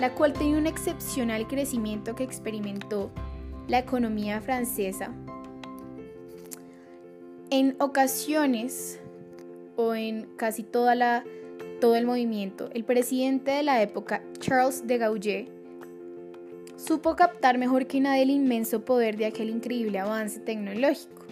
[0.00, 3.10] la cual tenía un excepcional crecimiento que experimentó
[3.68, 5.12] la economía francesa
[7.52, 8.98] en ocasiones,
[9.76, 11.22] o en casi toda la,
[11.82, 15.48] todo el movimiento, el presidente de la época, Charles de Gaulle,
[16.76, 21.26] supo captar mejor que nadie el inmenso poder de aquel increíble avance tecnológico,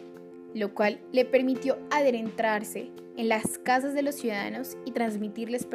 [0.52, 5.66] lo cual le permitió adentrarse en las casas de los ciudadanos y transmitirles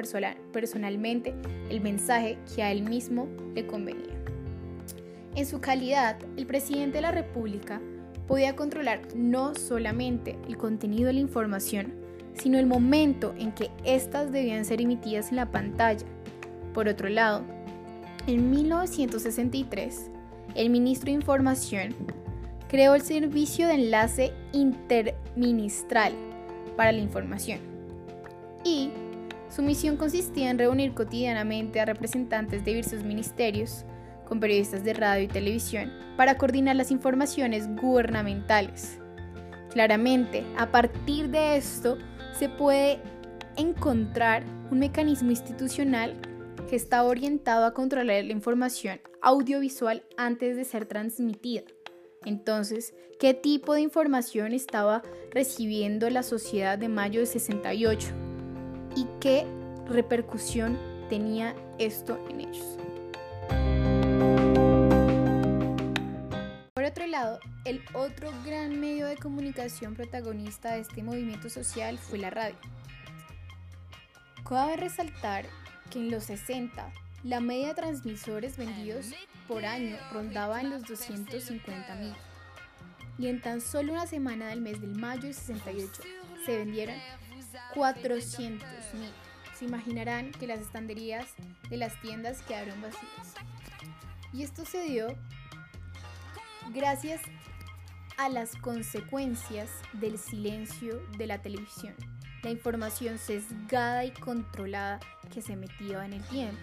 [0.51, 1.33] personalmente
[1.71, 4.13] el mensaje que a él mismo le convenía.
[5.33, 7.81] En su calidad, el presidente de la República
[8.27, 11.93] podía controlar no solamente el contenido de la información,
[12.33, 16.05] sino el momento en que éstas debían ser emitidas en la pantalla.
[16.73, 17.43] Por otro lado,
[18.27, 20.09] en 1963,
[20.55, 21.95] el ministro de Información
[22.67, 26.13] creó el Servicio de Enlace Interministral
[26.75, 27.59] para la Información
[28.63, 28.89] y
[29.49, 33.85] su misión consistía en reunir cotidianamente a representantes de diversos ministerios
[34.25, 38.99] con periodistas de radio y televisión para coordinar las informaciones gubernamentales.
[39.71, 41.97] Claramente, a partir de esto
[42.37, 42.99] se puede
[43.57, 46.15] encontrar un mecanismo institucional
[46.69, 51.63] que está orientado a controlar la información audiovisual antes de ser transmitida.
[52.25, 58.07] Entonces, ¿qué tipo de información estaba recibiendo la sociedad de mayo de 68?
[58.95, 59.45] ¿Y qué
[59.87, 60.77] repercusión
[61.09, 62.77] tenía esto en ellos?
[67.63, 72.57] El otro gran medio de comunicación protagonista de este movimiento social fue la radio.
[74.47, 75.45] Cabe resaltar
[75.89, 76.91] que en los 60
[77.23, 79.11] la media de transmisores vendidos
[79.47, 82.13] por año rondaba en los 250 mil
[83.17, 86.01] y en tan solo una semana del mes del mayo de 68
[86.45, 86.95] se vendieron
[87.73, 89.11] 400 mil.
[89.57, 91.27] Se imaginarán que las estanderías
[91.69, 93.35] de las tiendas quedaron vacías.
[94.33, 95.15] Y esto se dio
[96.73, 97.21] gracias
[98.17, 101.93] a las consecuencias del silencio de la televisión,
[102.43, 104.99] la información sesgada y controlada
[105.33, 106.61] que se metía en el tiempo.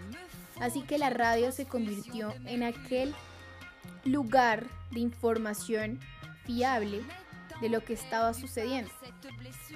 [0.60, 3.14] Así que la radio se convirtió en aquel
[4.04, 6.00] lugar de información
[6.44, 7.02] fiable
[7.60, 8.90] de lo que estaba sucediendo.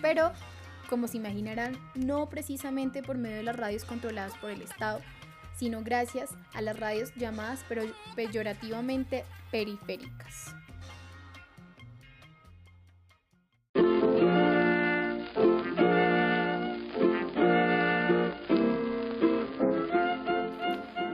[0.01, 0.33] Pero,
[0.89, 5.01] como se imaginarán, no precisamente por medio de las radios controladas por el Estado,
[5.57, 7.83] sino gracias a las radios llamadas pero
[8.15, 9.25] peyorativamente
[9.57, 10.55] periféricas.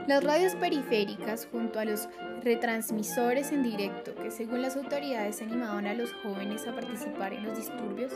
[0.07, 2.09] Las radios periféricas, junto a los
[2.43, 7.57] retransmisores en directo que según las autoridades animaban a los jóvenes a participar en los
[7.57, 8.11] disturbios,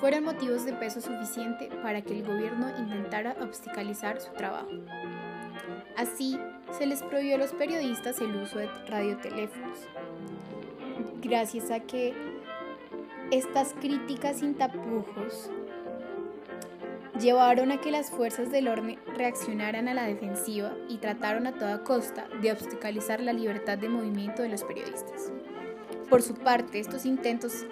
[0.00, 4.68] fueron motivos de peso suficiente para que el gobierno intentara obstaculizar su trabajo.
[5.96, 6.38] Así,
[6.76, 9.78] se les prohibió a los periodistas el uso de radioteléfonos,
[11.20, 12.14] gracias a que
[13.30, 15.50] estas críticas sin tapujos
[17.20, 21.84] llevaron a que las fuerzas del orden reaccionaran a la defensiva y trataron a toda
[21.84, 25.30] costa de obstaculizar la libertad de movimiento de los periodistas.
[26.08, 27.66] Por su parte, estos intentos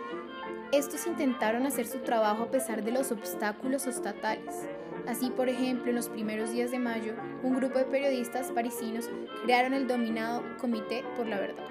[0.72, 4.68] estos intentaron hacer su trabajo a pesar de los obstáculos estatales.
[5.06, 9.10] Así, por ejemplo, en los primeros días de mayo, un grupo de periodistas parisinos
[9.44, 11.64] crearon el dominado Comité por la Verdad.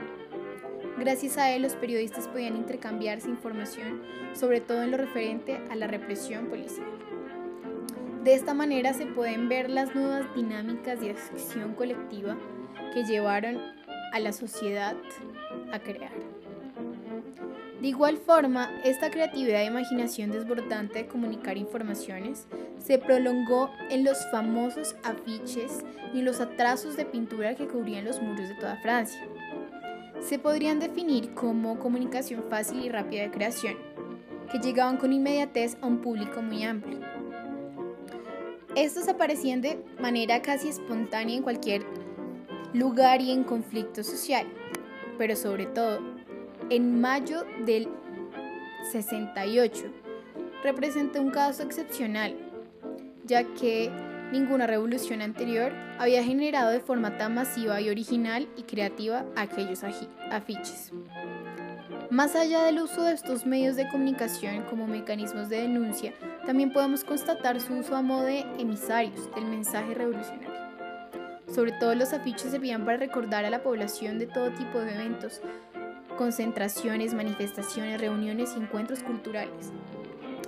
[0.97, 4.01] Gracias a él, los periodistas podían intercambiarse información,
[4.33, 6.87] sobre todo en lo referente a la represión policial.
[8.23, 12.37] De esta manera se pueden ver las nuevas dinámicas de acción colectiva
[12.93, 13.57] que llevaron
[14.11, 14.97] a la sociedad
[15.71, 16.11] a crear.
[17.81, 22.45] De igual forma, esta creatividad e imaginación desbordante de comunicar informaciones
[22.77, 28.21] se prolongó en los famosos afiches y en los atrasos de pintura que cubrían los
[28.21, 29.25] muros de toda Francia.
[30.19, 33.75] Se podrían definir como comunicación fácil y rápida de creación,
[34.51, 36.99] que llegaban con inmediatez a un público muy amplio.
[38.75, 41.85] Estos aparecían de manera casi espontánea en cualquier
[42.73, 44.45] lugar y en conflicto social,
[45.17, 46.18] pero sobre todo
[46.69, 47.87] en mayo del
[48.91, 49.85] 68
[50.63, 52.35] representa un caso excepcional,
[53.25, 53.91] ya que
[54.31, 59.83] ninguna revolución anterior había generado de forma tan masiva y original y creativa aquellos
[60.31, 60.91] afiches.
[62.11, 66.13] Más allá del uso de estos medios de comunicación como mecanismos de denuncia,
[66.45, 70.59] también podemos constatar su uso a modo de emisarios del mensaje revolucionario.
[71.47, 75.41] Sobre todo los afiches servían para recordar a la población de todo tipo de eventos,
[76.19, 79.71] concentraciones, manifestaciones, reuniones y encuentros culturales.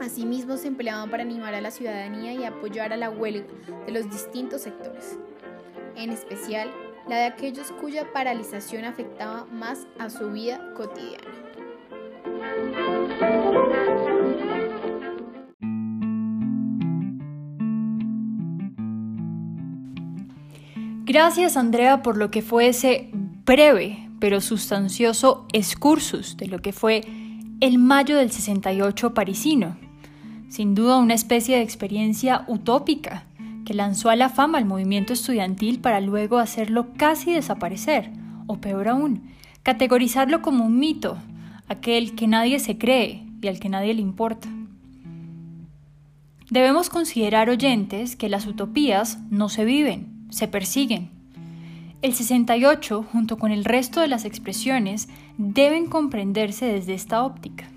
[0.01, 3.47] Asimismo se empleaban para animar a la ciudadanía y apoyar a la huelga
[3.86, 5.17] de los distintos sectores,
[5.95, 6.69] en especial
[7.07, 11.24] la de aquellos cuya paralización afectaba más a su vida cotidiana.
[21.05, 23.09] Gracias Andrea por lo que fue ese
[23.45, 27.01] breve pero sustancioso excursus de lo que fue
[27.59, 29.76] el mayo del 68 parisino.
[30.47, 33.26] Sin duda una especie de experiencia utópica
[33.65, 38.11] que lanzó a la fama al movimiento estudiantil para luego hacerlo casi desaparecer,
[38.45, 39.32] o peor aún,
[39.63, 41.17] categorizarlo como un mito,
[41.67, 44.47] aquel que nadie se cree y al que nadie le importa.
[46.51, 51.20] Debemos considerar oyentes que las utopías no se viven, se persiguen.
[52.02, 57.70] El 68, junto con el resto de las expresiones, deben comprenderse desde esta óptica.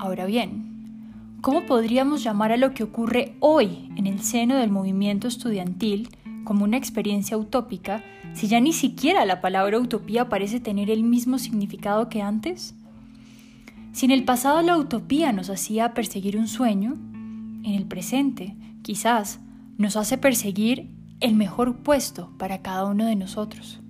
[0.00, 5.28] Ahora bien, ¿cómo podríamos llamar a lo que ocurre hoy en el seno del movimiento
[5.28, 6.08] estudiantil
[6.42, 8.02] como una experiencia utópica
[8.34, 12.74] si ya ni siquiera la palabra utopía parece tener el mismo significado que antes?
[13.92, 16.94] Si en el pasado la utopía nos hacía perseguir un sueño,
[17.62, 19.38] en el presente, quizás,
[19.78, 20.88] nos hace perseguir
[21.20, 23.80] el mejor puesto para cada uno de nosotros.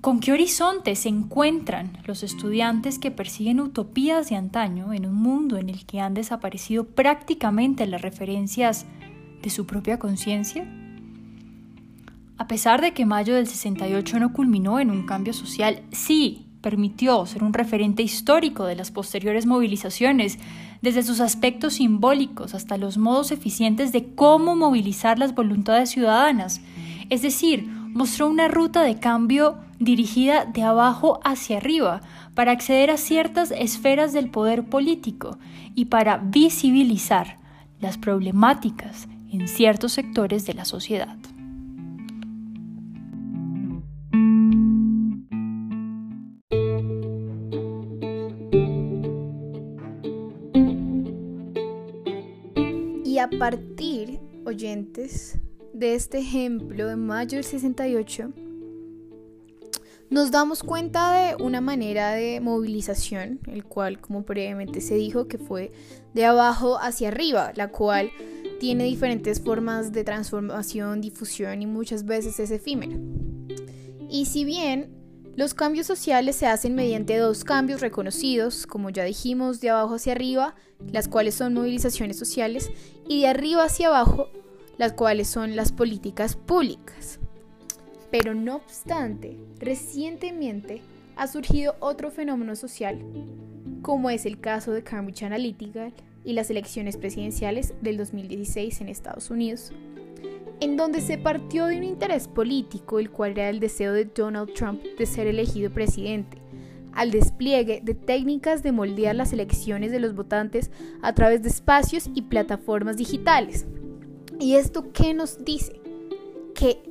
[0.00, 5.58] ¿Con qué horizonte se encuentran los estudiantes que persiguen utopías de antaño en un mundo
[5.58, 8.84] en el que han desaparecido prácticamente las referencias
[9.42, 10.66] de su propia conciencia?
[12.36, 17.24] A pesar de que mayo del 68 no culminó en un cambio social, sí permitió
[17.26, 20.38] ser un referente histórico de las posteriores movilizaciones,
[20.82, 26.60] desde sus aspectos simbólicos hasta los modos eficientes de cómo movilizar las voluntades ciudadanas.
[27.08, 32.02] Es decir, mostró una ruta de cambio dirigida de abajo hacia arriba
[32.34, 35.38] para acceder a ciertas esferas del poder político
[35.74, 37.38] y para visibilizar
[37.80, 41.16] las problemáticas en ciertos sectores de la sociedad.
[53.22, 55.38] A partir, oyentes,
[55.72, 58.32] de este ejemplo de mayo del 68,
[60.10, 65.38] nos damos cuenta de una manera de movilización, el cual, como previamente se dijo, que
[65.38, 65.72] fue
[66.12, 68.10] de abajo hacia arriba, la cual
[68.60, 72.98] tiene diferentes formas de transformación, difusión y muchas veces es efímera.
[74.10, 75.01] Y si bien
[75.34, 80.12] los cambios sociales se hacen mediante dos cambios reconocidos, como ya dijimos, de abajo hacia
[80.12, 80.54] arriba,
[80.92, 82.70] las cuales son movilizaciones sociales,
[83.08, 84.28] y de arriba hacia abajo,
[84.76, 87.18] las cuales son las políticas públicas.
[88.10, 90.82] Pero no obstante, recientemente
[91.16, 93.02] ha surgido otro fenómeno social,
[93.80, 95.92] como es el caso de Cambridge Analytica
[96.24, 99.72] y las elecciones presidenciales del 2016 en Estados Unidos,
[100.60, 104.52] en donde se partió de un interés político, el cual era el deseo de Donald
[104.54, 106.38] Trump de ser elegido presidente,
[106.92, 110.70] al despliegue de técnicas de moldear las elecciones de los votantes
[111.02, 113.66] a través de espacios y plataformas digitales.
[114.38, 115.80] ¿Y esto qué nos dice?
[116.54, 116.82] Que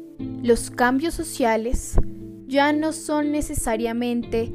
[0.43, 1.97] los cambios sociales
[2.47, 4.51] ya no son necesariamente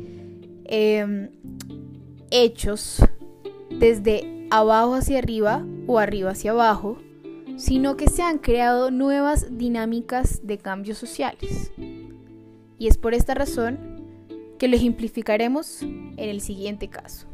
[0.64, 1.30] em,
[2.30, 3.02] hechos
[3.70, 6.98] desde abajo hacia arriba o arriba hacia abajo,
[7.56, 11.72] sino que se han creado nuevas dinámicas de cambios sociales.
[12.78, 13.78] Y es por esta razón
[14.58, 17.26] que lo ejemplificaremos en el siguiente caso.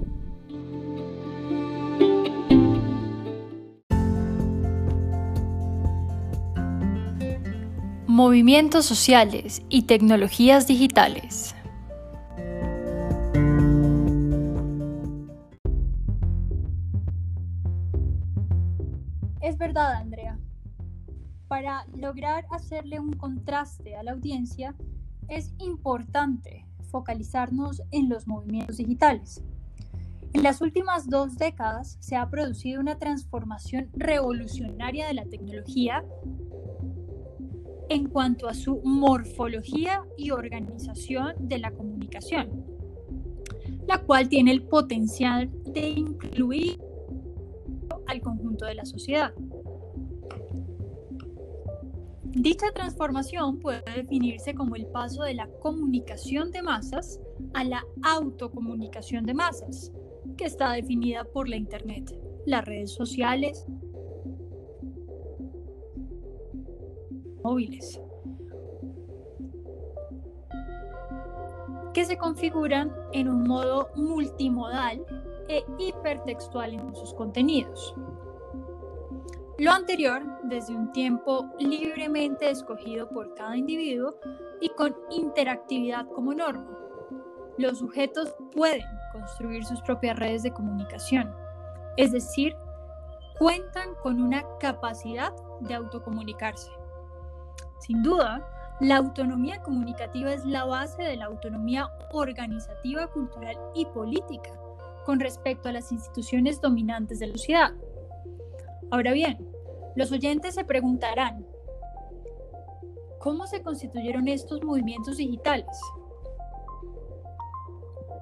[8.07, 11.55] Movimientos sociales y tecnologías digitales.
[19.63, 20.41] Verdad, Andrea.
[21.47, 24.75] Para lograr hacerle un contraste a la audiencia,
[25.29, 29.41] es importante focalizarnos en los movimientos digitales.
[30.33, 36.05] En las últimas dos décadas se ha producido una transformación revolucionaria de la tecnología
[37.89, 42.65] en cuanto a su morfología y organización de la comunicación,
[43.87, 46.81] la cual tiene el potencial de incluir
[48.09, 49.33] al conjunto de la sociedad.
[52.35, 57.21] Dicha transformación puede definirse como el paso de la comunicación de masas
[57.53, 59.93] a la autocomunicación de masas,
[60.39, 63.67] que está definida por la Internet, las redes sociales,
[67.45, 68.01] móviles,
[71.93, 75.05] que se configuran en un modo multimodal
[75.49, 77.95] e hipertextual en sus contenidos.
[79.59, 84.17] Lo anterior desde un tiempo libremente escogido por cada individuo
[84.61, 86.67] y con interactividad como norma.
[87.59, 91.31] Los sujetos pueden construir sus propias redes de comunicación,
[91.99, 92.57] es decir,
[93.39, 96.71] cuentan con una capacidad de autocomunicarse.
[97.79, 98.49] Sin duda,
[98.81, 104.59] la autonomía comunicativa es la base de la autonomía organizativa, cultural y política
[105.05, 107.73] con respecto a las instituciones dominantes de la sociedad.
[108.93, 109.39] Ahora bien,
[109.97, 111.47] los oyentes se preguntarán,
[113.21, 115.81] ¿cómo se constituyeron estos movimientos digitales?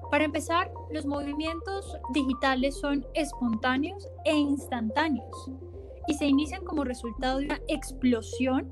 [0.09, 5.51] Para empezar, los movimientos digitales son espontáneos e instantáneos
[6.07, 8.71] y se inician como resultado de una explosión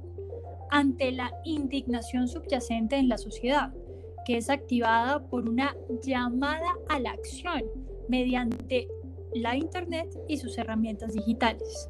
[0.72, 3.74] ante la indignación subyacente en la sociedad,
[4.26, 7.64] que es activada por una llamada a la acción
[8.08, 8.88] mediante
[9.34, 11.90] la Internet y sus herramientas digitales.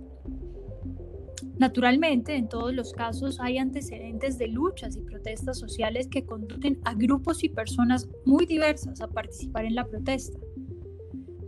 [1.57, 6.93] Naturalmente, en todos los casos hay antecedentes de luchas y protestas sociales que conducen a
[6.93, 10.39] grupos y personas muy diversas a participar en la protesta.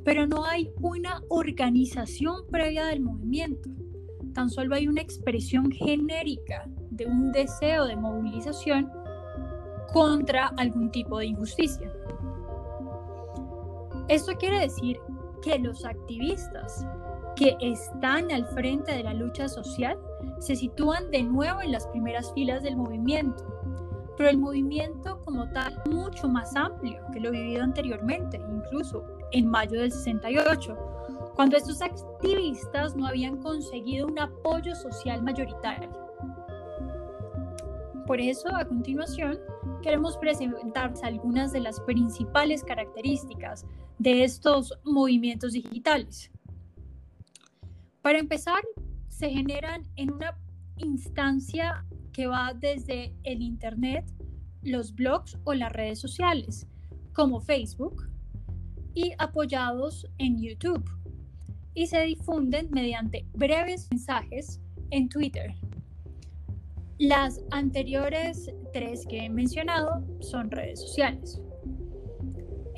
[0.03, 3.69] Pero no hay una organización previa del movimiento,
[4.33, 8.89] tan solo hay una expresión genérica de un deseo de movilización
[9.93, 11.91] contra algún tipo de injusticia.
[14.07, 14.99] Esto quiere decir
[15.41, 16.85] que los activistas
[17.35, 19.97] que están al frente de la lucha social
[20.39, 23.45] se sitúan de nuevo en las primeras filas del movimiento,
[24.17, 29.79] pero el movimiento como tal mucho más amplio que lo vivido anteriormente, incluso en mayo
[29.79, 30.77] del 68,
[31.35, 35.89] cuando estos activistas no habían conseguido un apoyo social mayoritario.
[38.05, 39.39] Por eso, a continuación,
[39.81, 43.65] queremos presentar algunas de las principales características
[44.01, 46.31] de estos movimientos digitales.
[48.01, 48.63] Para empezar,
[49.09, 50.35] se generan en una
[50.77, 54.11] instancia que va desde el Internet,
[54.63, 56.65] los blogs o las redes sociales,
[57.13, 58.09] como Facebook,
[58.95, 60.83] y apoyados en YouTube,
[61.75, 65.53] y se difunden mediante breves mensajes en Twitter.
[66.97, 71.39] Las anteriores tres que he mencionado son redes sociales.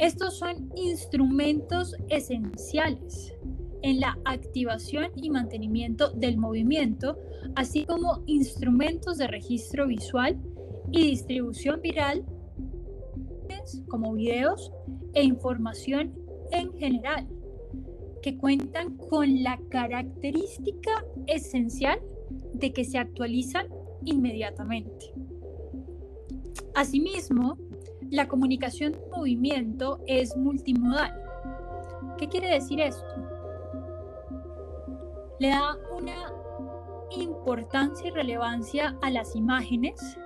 [0.04, 3.34] Estos son instrumentos esenciales
[3.84, 7.18] en la activación y mantenimiento del movimiento,
[7.56, 10.38] así como instrumentos de registro visual
[10.92, 12.26] y distribución viral
[13.88, 14.74] como videos
[15.14, 16.14] e información
[16.52, 17.26] en general,
[18.22, 22.02] que cuentan con la característica esencial
[22.54, 23.68] de que se actualizan
[24.04, 25.14] inmediatamente.
[26.76, 27.58] Asimismo,
[28.14, 31.14] la comunicación de movimiento es multimodal.
[32.18, 33.06] ¿Qué quiere decir esto?
[35.40, 36.32] le da una
[37.12, 40.18] importancia y relevancia a las imágenes,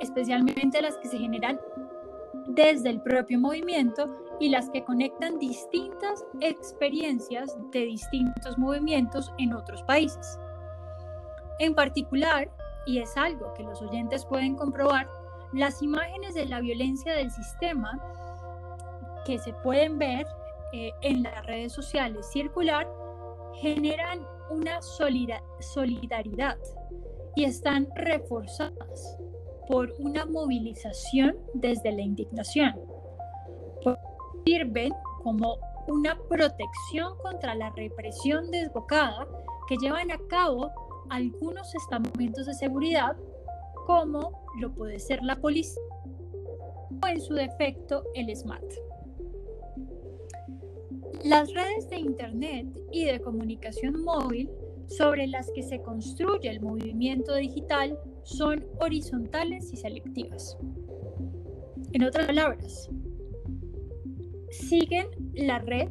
[0.00, 1.60] especialmente las que se generan
[2.46, 4.08] desde el propio movimiento
[4.40, 10.38] y las que conectan distintas experiencias de distintos movimientos en otros países.
[11.58, 12.50] En particular,
[12.86, 15.08] y es algo que los oyentes pueden comprobar,
[15.52, 18.00] las imágenes de la violencia del sistema
[19.24, 20.26] que se pueden ver
[20.72, 22.88] eh, en las redes sociales circular
[23.60, 26.58] generan una solidaridad
[27.36, 29.18] y están reforzadas
[29.68, 32.74] por una movilización desde la indignación.
[34.44, 34.92] Sirven
[35.22, 39.26] como una protección contra la represión desbocada
[39.68, 40.70] que llevan a cabo
[41.10, 43.16] algunos estamentos de seguridad,
[43.86, 45.82] como lo puede ser la policía
[47.02, 48.62] o en su defecto el SMAT.
[51.24, 54.50] Las redes de Internet y de comunicación móvil
[54.86, 60.56] sobre las que se construye el movimiento digital son horizontales y selectivas.
[61.92, 62.90] En otras palabras,
[64.50, 65.90] siguen la red,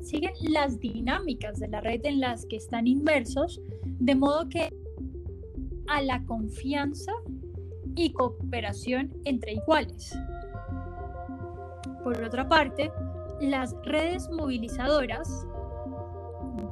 [0.00, 4.70] siguen las dinámicas de la red en las que están inmersos, de modo que
[5.88, 7.12] a la confianza
[7.94, 10.16] y cooperación entre iguales.
[12.02, 12.92] Por otra parte,
[13.40, 15.46] las redes movilizadoras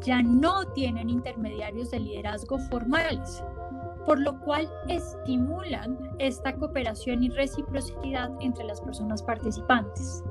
[0.05, 3.43] ya no tienen intermediarios de liderazgo formales,
[4.05, 10.25] por lo cual estimulan esta cooperación y reciprocidad entre las personas participantes.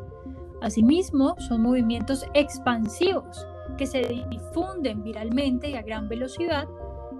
[0.62, 6.68] Asimismo, son movimientos expansivos que se difunden viralmente y a gran velocidad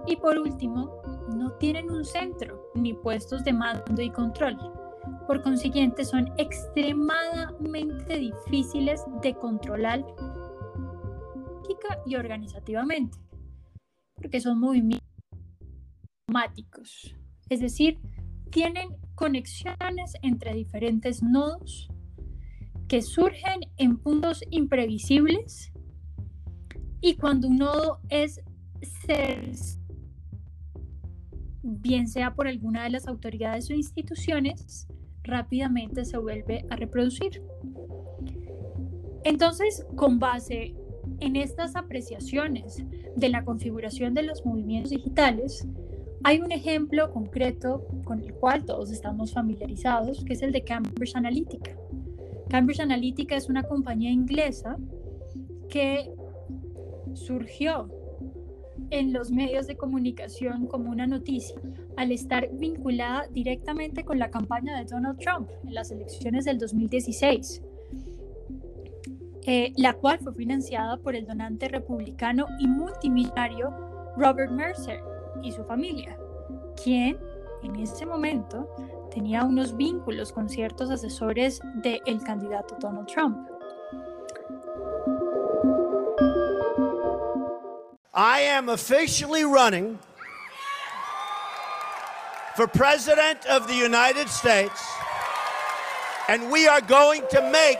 [0.06, 1.02] y por último,
[1.36, 4.56] no tienen un centro ni puestos de mando y control.
[5.26, 10.04] Por consiguiente, son extremadamente difíciles de controlar
[12.06, 13.18] y organizativamente,
[14.14, 15.08] porque son movimientos
[16.28, 17.14] automáticos,
[17.48, 18.00] es decir,
[18.50, 21.88] tienen conexiones entre diferentes nodos
[22.88, 25.72] que surgen en puntos imprevisibles
[27.00, 28.40] y cuando un nodo es
[29.06, 29.52] ser
[31.62, 34.86] bien sea por alguna de las autoridades o instituciones,
[35.22, 37.42] rápidamente se vuelve a reproducir.
[39.24, 40.74] Entonces, con base
[41.20, 42.84] en estas apreciaciones
[43.16, 45.66] de la configuración de los movimientos digitales,
[46.24, 51.16] hay un ejemplo concreto con el cual todos estamos familiarizados, que es el de Cambridge
[51.16, 51.76] Analytica.
[52.48, 54.76] Cambridge Analytica es una compañía inglesa
[55.68, 56.12] que
[57.14, 57.88] surgió
[58.92, 61.56] en los medios de comunicación como una noticia
[61.96, 67.62] al estar vinculada directamente con la campaña de Donald Trump en las elecciones del 2016,
[69.46, 73.70] eh, la cual fue financiada por el donante republicano y multimillonario
[74.16, 75.00] Robert Mercer,
[75.42, 76.16] y su familia,
[76.82, 77.18] quien
[77.62, 78.68] en ese momento
[79.10, 83.48] tenía unos vínculos con ciertos asesores del candidato Donald Trump.
[88.14, 89.98] I am officially running
[92.54, 94.84] for President of the United States,
[96.28, 97.78] and we are going to make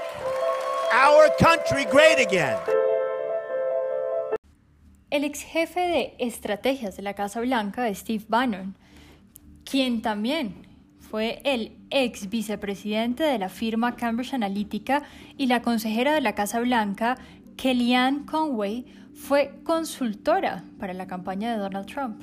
[0.90, 2.56] our country great again.
[5.10, 8.74] El ex jefe de estrategias de la Casa Blanca, Steve Bannon,
[9.66, 10.66] quien también
[10.98, 15.02] fue el ex vicepresidente de la firma Cambridge Analytica
[15.36, 17.18] y la consejera de la Casa Blanca,
[17.58, 22.22] Kellyanne Conway, fue consultora para la campaña de Donald Trump.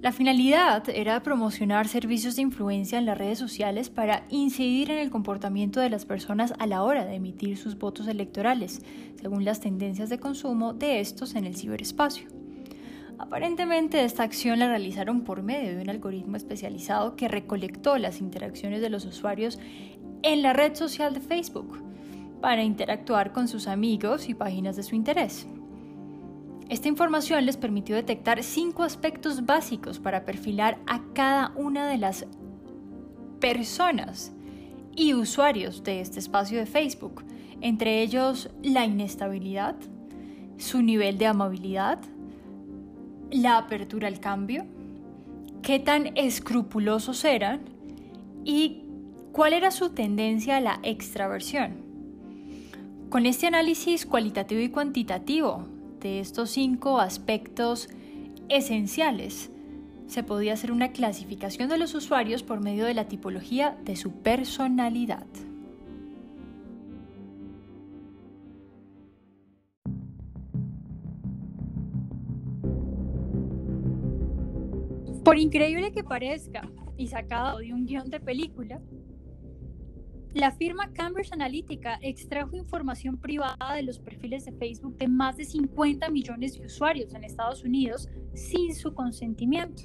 [0.00, 5.08] La finalidad era promocionar servicios de influencia en las redes sociales para incidir en el
[5.08, 8.82] comportamiento de las personas a la hora de emitir sus votos electorales,
[9.18, 12.28] según las tendencias de consumo de estos en el ciberespacio.
[13.18, 18.82] Aparentemente esta acción la realizaron por medio de un algoritmo especializado que recolectó las interacciones
[18.82, 19.58] de los usuarios
[20.22, 21.82] en la red social de Facebook
[22.42, 25.46] para interactuar con sus amigos y páginas de su interés.
[26.70, 32.26] Esta información les permitió detectar cinco aspectos básicos para perfilar a cada una de las
[33.38, 34.32] personas
[34.96, 37.22] y usuarios de este espacio de Facebook,
[37.60, 39.76] entre ellos la inestabilidad,
[40.56, 41.98] su nivel de amabilidad,
[43.30, 44.64] la apertura al cambio,
[45.60, 47.60] qué tan escrupulosos eran
[48.44, 48.84] y
[49.32, 51.84] cuál era su tendencia a la extraversión.
[53.10, 55.73] Con este análisis cualitativo y cuantitativo
[56.04, 57.88] de estos cinco aspectos
[58.50, 59.50] esenciales,
[60.06, 64.12] se podía hacer una clasificación de los usuarios por medio de la tipología de su
[64.12, 65.26] personalidad.
[75.24, 78.78] Por increíble que parezca y sacado de un guion de película,
[80.34, 85.44] la firma Cambridge Analytica extrajo información privada de los perfiles de Facebook de más de
[85.44, 89.84] 50 millones de usuarios en Estados Unidos sin su consentimiento.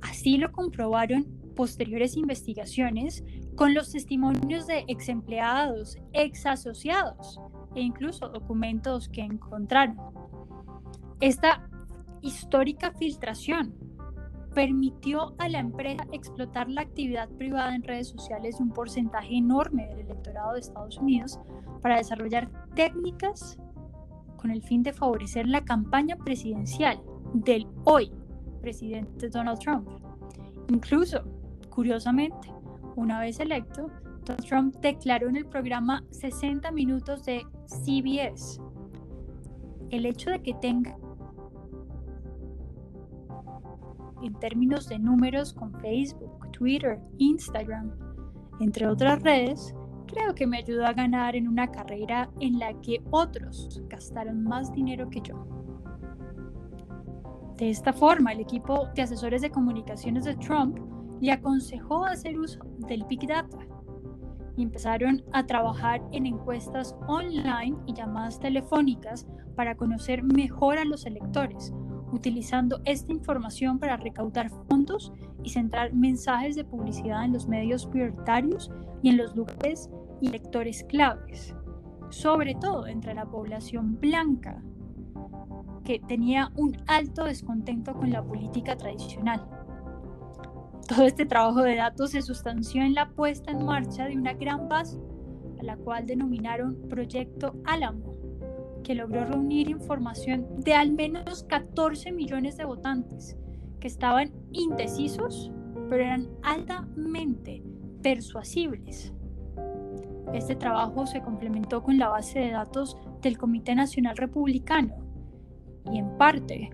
[0.00, 3.22] Así lo comprobaron posteriores investigaciones
[3.54, 7.38] con los testimonios de ex empleados, ex asociados
[7.74, 9.98] e incluso documentos que encontraron.
[11.20, 11.68] Esta
[12.22, 13.74] histórica filtración
[14.54, 19.86] permitió a la empresa explotar la actividad privada en redes sociales de un porcentaje enorme
[19.88, 21.38] del electorado de Estados Unidos
[21.82, 23.58] para desarrollar técnicas
[24.36, 27.00] con el fin de favorecer la campaña presidencial
[27.34, 28.10] del hoy
[28.60, 29.88] presidente Donald Trump.
[30.68, 31.22] Incluso,
[31.68, 32.52] curiosamente,
[32.96, 33.90] una vez electo,
[34.24, 38.60] Donald Trump declaró en el programa 60 minutos de CBS
[39.90, 40.96] el hecho de que tenga
[44.22, 47.92] en términos de números con Facebook, Twitter, Instagram,
[48.60, 49.74] entre otras redes,
[50.06, 54.72] creo que me ayudó a ganar en una carrera en la que otros gastaron más
[54.72, 55.46] dinero que yo.
[57.56, 60.78] De esta forma, el equipo de asesores de comunicaciones de Trump
[61.20, 63.58] le aconsejó hacer uso del Big Data
[64.56, 71.06] y empezaron a trabajar en encuestas online y llamadas telefónicas para conocer mejor a los
[71.06, 71.72] electores,
[72.12, 78.70] utilizando esta información para recaudar fondos y centrar mensajes de publicidad en los medios prioritarios
[79.02, 79.90] y en los lugares
[80.20, 81.54] y lectores claves,
[82.10, 84.62] sobre todo entre la población blanca,
[85.84, 89.46] que tenía un alto descontento con la política tradicional.
[90.88, 94.68] Todo este trabajo de datos se sustanció en la puesta en marcha de una gran
[94.68, 94.98] base,
[95.60, 98.09] a la cual denominaron Proyecto Álamo,
[98.82, 103.36] que logró reunir información de al menos 14 millones de votantes
[103.80, 105.50] que estaban indecisos,
[105.88, 107.62] pero eran altamente
[108.02, 109.12] persuasibles.
[110.32, 114.94] Este trabajo se complementó con la base de datos del Comité Nacional Republicano
[115.92, 116.70] y en parte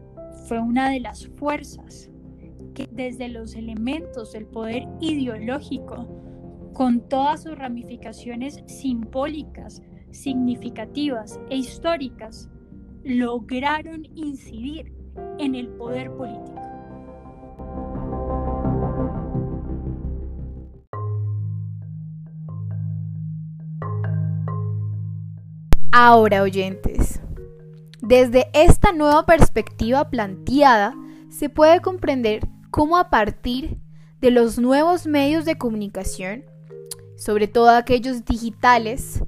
[0.46, 2.10] fue una de las fuerzas
[2.74, 6.06] que desde los elementos del poder ideológico,
[6.74, 9.82] con todas sus ramificaciones simbólicas,
[10.16, 12.48] significativas e históricas
[13.04, 14.92] lograron incidir
[15.38, 16.60] en el poder político.
[25.92, 27.20] Ahora, oyentes,
[28.02, 30.94] desde esta nueva perspectiva planteada,
[31.30, 33.78] se puede comprender cómo a partir
[34.20, 36.44] de los nuevos medios de comunicación,
[37.16, 39.22] sobre todo aquellos digitales,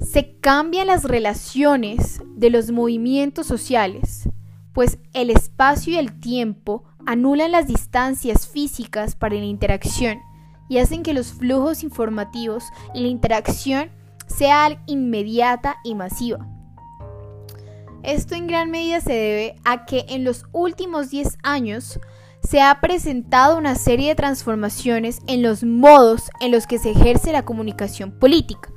[0.00, 4.28] se cambian las relaciones de los movimientos sociales,
[4.72, 10.18] pues el espacio y el tiempo anulan las distancias físicas para la interacción
[10.68, 13.90] y hacen que los flujos informativos y la interacción
[14.26, 16.46] sea inmediata y masiva.
[18.02, 22.00] Esto en gran medida se debe a que en los últimos 10 años
[22.42, 27.32] se ha presentado una serie de transformaciones en los modos en los que se ejerce
[27.32, 28.70] la comunicación política,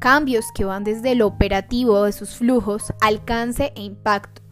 [0.00, 4.42] cambios que van desde lo operativo de sus flujos, alcance e impacto,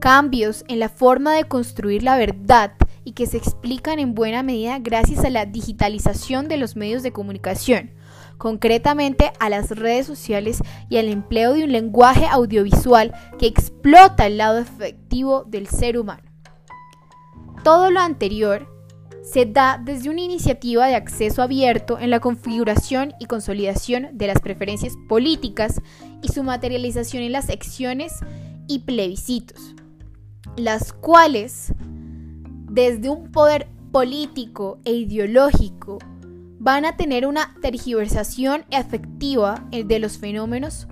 [0.00, 2.72] cambios en la forma de construir la verdad
[3.04, 7.12] y que se explican en buena medida gracias a la digitalización de los medios de
[7.12, 7.92] comunicación,
[8.38, 14.36] concretamente a las redes sociales y al empleo de un lenguaje audiovisual que explota el
[14.36, 16.24] lado efectivo del ser humano.
[17.62, 18.77] Todo lo anterior
[19.32, 24.40] se da desde una iniciativa de acceso abierto en la configuración y consolidación de las
[24.40, 25.82] preferencias políticas
[26.22, 28.12] y su materialización en las secciones
[28.68, 29.74] y plebiscitos,
[30.56, 31.74] las cuales,
[32.70, 35.98] desde un poder político e ideológico,
[36.58, 40.88] van a tener una tergiversación efectiva de los fenómenos,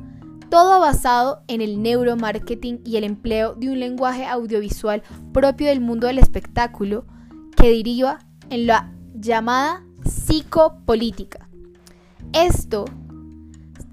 [0.51, 6.07] todo basado en el neuromarketing y el empleo de un lenguaje audiovisual propio del mundo
[6.07, 7.07] del espectáculo
[7.67, 11.49] que deriva en la llamada psicopolítica.
[12.33, 12.85] Esto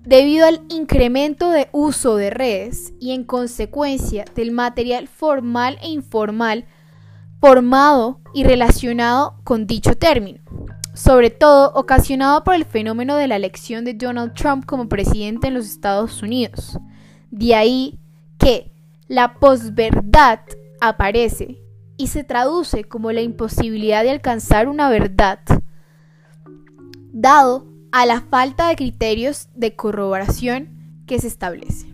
[0.03, 6.65] debido al incremento de uso de redes y en consecuencia del material formal e informal
[7.41, 10.39] formado y relacionado con dicho término
[10.93, 15.55] sobre todo ocasionado por el fenómeno de la elección de Donald Trump como presidente en
[15.55, 16.77] los Estados Unidos.
[17.31, 17.97] De ahí
[18.37, 18.71] que
[19.07, 20.41] la posverdad
[20.79, 21.62] aparece
[21.97, 25.39] y se traduce como la imposibilidad de alcanzar una verdad,
[27.11, 31.93] dado a la falta de criterios de corroboración que se establece.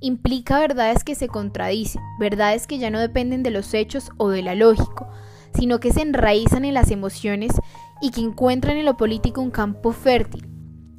[0.00, 4.42] Implica verdades que se contradicen, verdades que ya no dependen de los hechos o de
[4.42, 5.08] la lógica,
[5.54, 7.52] sino que se enraizan en las emociones
[8.00, 10.48] y que encuentran en lo político un campo fértil.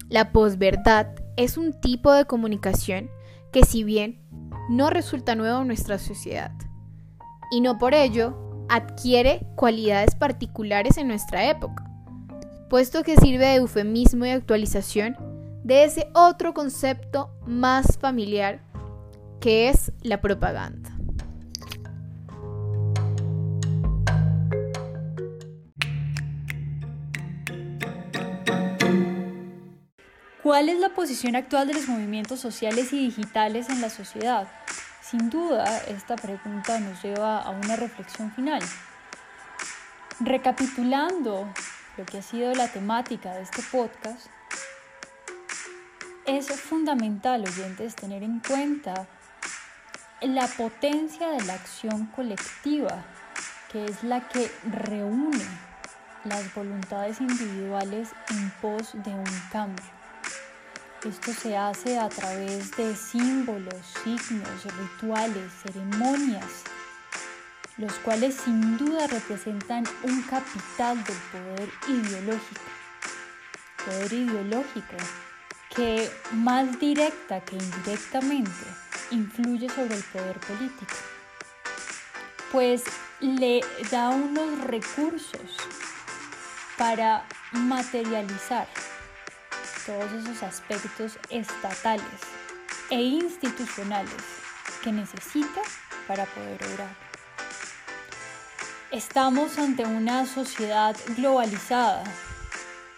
[0.09, 3.09] La posverdad es un tipo de comunicación
[3.51, 4.21] que si bien
[4.69, 6.51] no resulta nuevo en nuestra sociedad,
[7.51, 11.85] y no por ello adquiere cualidades particulares en nuestra época,
[12.69, 15.17] puesto que sirve de eufemismo y actualización
[15.63, 18.61] de ese otro concepto más familiar
[19.39, 20.89] que es la propaganda.
[30.41, 34.47] ¿Cuál es la posición actual de los movimientos sociales y digitales en la sociedad?
[35.11, 38.61] Sin duda, esta pregunta nos lleva a una reflexión final.
[40.21, 41.49] Recapitulando
[41.97, 44.27] lo que ha sido la temática de este podcast,
[46.25, 49.05] es fundamental, oyentes, tener en cuenta
[50.21, 53.03] la potencia de la acción colectiva,
[53.69, 55.43] que es la que reúne
[56.23, 60.00] las voluntades individuales en pos de un cambio.
[61.03, 66.63] Esto se hace a través de símbolos, signos, rituales, ceremonias,
[67.77, 72.61] los cuales sin duda representan un capital del poder ideológico.
[73.83, 74.95] Poder ideológico
[75.75, 78.51] que más directa que indirectamente
[79.09, 80.95] influye sobre el poder político,
[82.51, 82.83] pues
[83.21, 85.57] le da unos recursos
[86.77, 88.67] para materializar
[89.85, 92.03] todos esos aspectos estatales
[92.89, 94.13] e institucionales
[94.83, 95.61] que necesita
[96.07, 96.95] para poder obrar.
[98.91, 102.03] Estamos ante una sociedad globalizada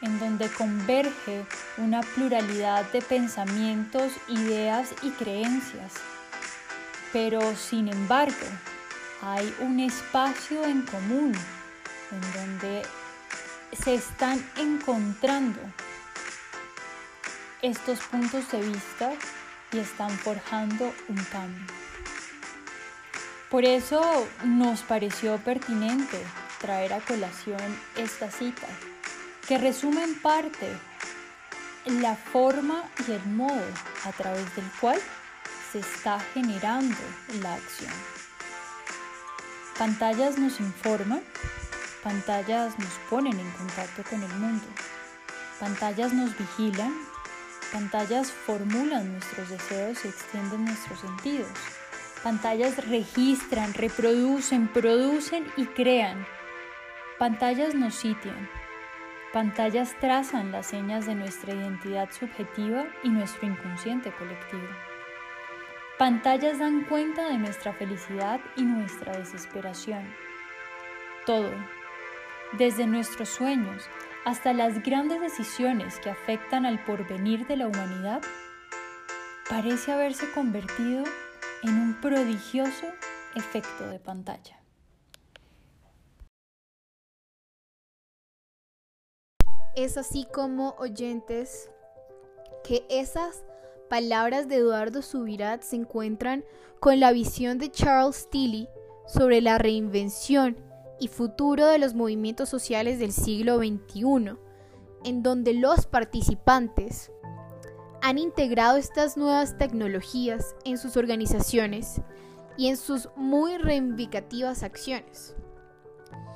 [0.02, 1.46] en donde converge
[1.78, 5.94] una pluralidad de pensamientos, ideas y creencias.
[7.14, 8.48] Pero sin embargo,
[9.22, 11.34] hay un espacio en común
[12.12, 12.82] en donde
[13.72, 15.60] se están encontrando
[17.64, 19.14] estos puntos de vista
[19.72, 21.66] y están forjando un cambio.
[23.49, 26.22] Por eso nos pareció pertinente
[26.59, 27.61] traer a colación
[27.95, 28.68] esta cita,
[29.47, 30.68] que resume en parte
[31.86, 33.64] la forma y el modo
[34.03, 34.99] a través del cual
[35.72, 36.97] se está generando
[37.41, 37.93] la acción.
[39.78, 41.22] Pantallas nos informan,
[42.03, 44.66] pantallas nos ponen en contacto con el mundo,
[45.59, 47.12] pantallas nos vigilan
[47.74, 51.50] Pantallas formulan nuestros deseos y extienden nuestros sentidos.
[52.24, 56.24] Pantallas registran, reproducen, producen y crean.
[57.18, 58.48] Pantallas nos sitian.
[59.34, 64.68] Pantallas trazan las señas de nuestra identidad subjetiva y nuestro inconsciente colectivo.
[65.98, 70.04] Pantallas dan cuenta de nuestra felicidad y nuestra desesperación.
[71.26, 71.52] Todo,
[72.52, 73.90] desde nuestros sueños
[74.26, 78.22] hasta las grandes decisiones que afectan al porvenir de la humanidad,
[79.50, 81.04] parece haberse convertido
[81.64, 82.88] en un prodigioso
[83.36, 84.60] efecto de pantalla.
[89.76, 91.70] Es así como oyentes
[92.64, 93.44] que esas
[93.90, 96.46] palabras de Eduardo Subirat se encuentran
[96.80, 98.70] con la visión de Charles Tilly
[99.08, 100.58] sobre la reinvención
[101.00, 104.38] y futuro de los movimientos sociales del siglo XXI,
[105.04, 107.12] en donde los participantes
[108.02, 112.02] han integrado estas nuevas tecnologías en sus organizaciones
[112.58, 115.36] y en sus muy reivindicativas acciones.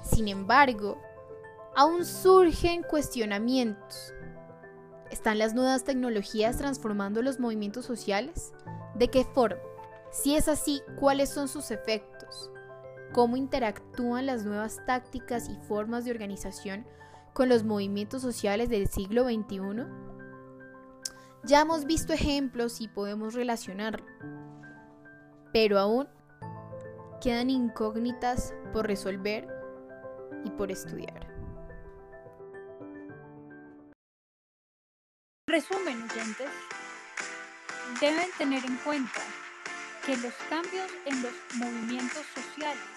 [0.01, 0.97] Sin embargo,
[1.75, 4.13] aún surgen cuestionamientos.
[5.11, 8.53] ¿Están las nuevas tecnologías transformando los movimientos sociales?
[8.95, 9.61] ¿De qué forma?
[10.11, 12.16] Si es así, ¿cuáles son sus efectos?
[13.13, 16.85] ¿Cómo interactúan las nuevas tácticas y formas de organización
[17.33, 19.85] con los movimientos sociales del siglo XXI?
[21.43, 24.05] Ya hemos visto ejemplos y podemos relacionarlo,
[25.53, 26.07] pero aún
[27.21, 29.47] quedan incógnitas por resolver
[30.43, 31.27] y por estudiar.
[35.47, 36.49] Resumen, oyentes,
[38.01, 39.21] deben tener en cuenta
[40.05, 42.96] que los cambios en los movimientos sociales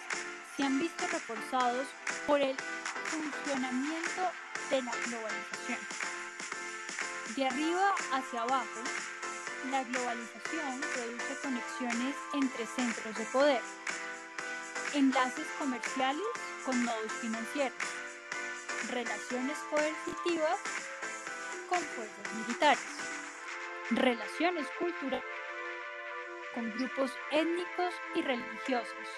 [0.60, 1.86] se han visto reforzados
[2.26, 2.54] por el
[3.06, 4.30] funcionamiento
[4.68, 5.78] de la globalización.
[7.34, 8.80] De arriba hacia abajo,
[9.70, 13.62] la globalización produce conexiones entre centros de poder,
[14.92, 16.26] enlaces comerciales
[16.66, 17.78] con nodos financieros,
[18.90, 20.58] relaciones coercitivas
[21.70, 22.84] con fuerzas militares,
[23.92, 25.24] relaciones culturales
[26.54, 29.08] con grupos étnicos y religiosos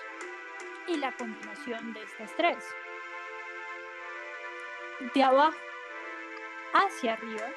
[0.87, 2.65] y la combinación de estas tres.
[5.15, 5.59] De abajo
[6.75, 7.49] hacia arriba,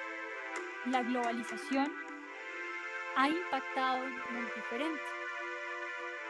[0.85, 1.91] la globalización
[3.15, 5.01] ha impactado muy diferente,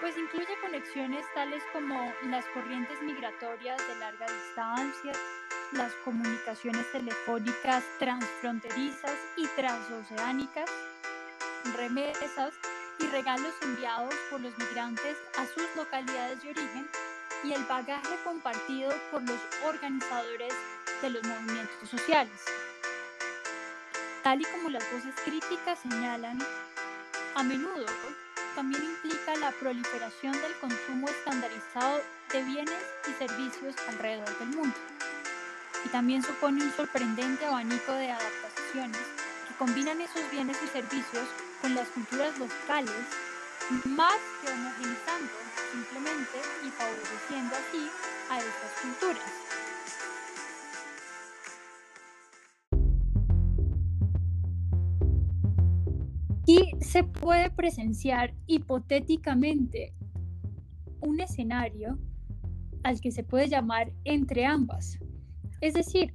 [0.01, 5.13] pues incluye conexiones tales como las corrientes migratorias de larga distancia,
[5.71, 10.69] las comunicaciones telefónicas transfronterizas y transoceánicas,
[11.75, 12.53] remesas
[12.99, 16.89] y regalos enviados por los migrantes a sus localidades de origen
[17.43, 20.53] y el bagaje compartido por los organizadores
[21.01, 22.39] de los movimientos sociales.
[24.23, 26.39] Tal y como las voces críticas señalan,
[27.35, 27.85] a menudo
[28.55, 34.75] también implica la proliferación del consumo estandarizado de bienes y servicios alrededor del mundo
[35.85, 38.97] y también supone un sorprendente abanico de adaptaciones
[39.47, 41.27] que combinan esos bienes y servicios
[41.65, 42.93] con las culturas locales,
[43.85, 45.31] más que homogenizando
[45.71, 47.89] simplemente y favoreciendo así
[48.29, 49.31] a estas culturas.
[56.45, 59.95] Y se puede presenciar hipotéticamente
[60.99, 61.97] un escenario
[62.83, 64.99] al que se puede llamar entre ambas,
[65.61, 66.13] es decir,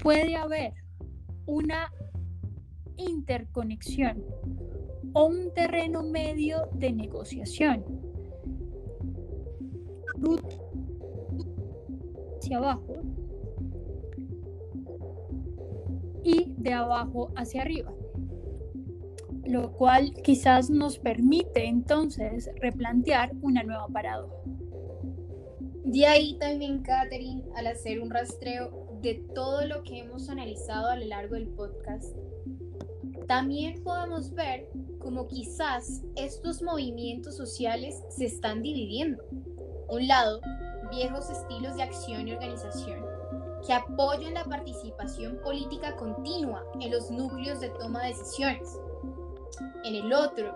[0.00, 0.74] puede haber
[1.46, 1.92] una
[3.00, 4.24] interconexión
[5.12, 7.84] o un terreno medio de negociación.
[12.38, 13.02] Hacia abajo
[16.22, 17.92] y de abajo hacia arriba,
[19.44, 24.34] lo cual quizás nos permite entonces replantear una nueva paradoja.
[25.84, 30.96] De ahí también, Catherine, al hacer un rastreo de todo lo que hemos analizado a
[30.96, 32.14] lo largo del podcast,
[33.30, 34.68] también podemos ver
[34.98, 39.22] cómo quizás estos movimientos sociales se están dividiendo.
[39.88, 40.40] Un lado,
[40.90, 43.06] viejos estilos de acción y organización
[43.64, 48.80] que apoyan la participación política continua en los núcleos de toma de decisiones.
[49.84, 50.52] En el otro,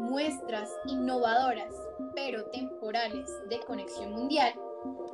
[0.00, 1.76] muestras innovadoras
[2.16, 4.52] pero temporales de conexión mundial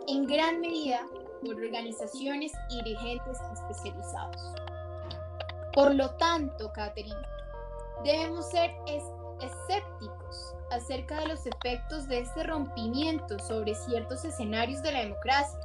[0.09, 1.07] en gran medida
[1.45, 4.72] por organizaciones y dirigentes especializados.
[5.75, 7.16] Por lo tanto, Catherine,
[8.05, 8.70] debemos ser
[9.41, 15.59] escépticos acerca de los efectos de este rompimiento sobre ciertos escenarios de la democracia.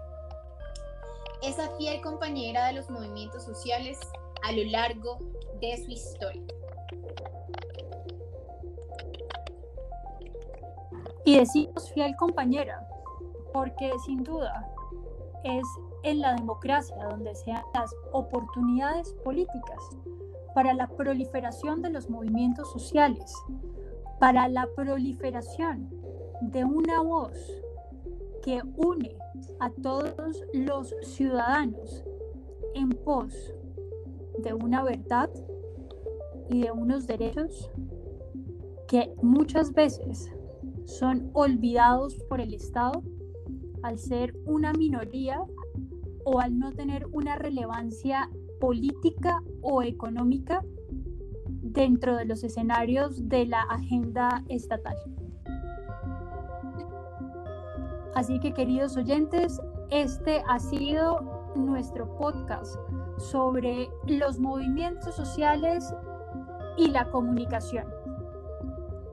[1.42, 4.00] Esa fiel compañera de los movimientos sociales
[4.44, 5.20] a lo largo
[5.60, 6.44] de su historia.
[11.26, 12.88] Y decimos fiel compañera,
[13.52, 14.66] porque sin duda
[15.44, 15.64] es
[16.08, 19.98] en la democracia donde se dan las oportunidades políticas
[20.56, 23.34] para la proliferación de los movimientos sociales,
[24.20, 25.90] para la proliferación
[26.42, 27.34] de una voz
[28.42, 29.18] que une
[29.60, 32.06] a todos los ciudadanos
[32.74, 33.34] en pos
[34.40, 35.30] de una verdad
[36.50, 37.70] y de unos derechos
[38.88, 40.32] que muchas veces
[40.86, 43.04] son olvidados por el Estado
[43.84, 45.44] al ser una minoría
[46.30, 50.62] o al no tener una relevancia política o económica
[51.48, 54.98] dentro de los escenarios de la agenda estatal.
[58.14, 62.76] Así que queridos oyentes, este ha sido nuestro podcast
[63.18, 65.96] sobre los movimientos sociales
[66.76, 67.86] y la comunicación.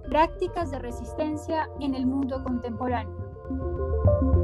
[0.09, 4.44] Prácticas de resistencia en el mundo contemporáneo.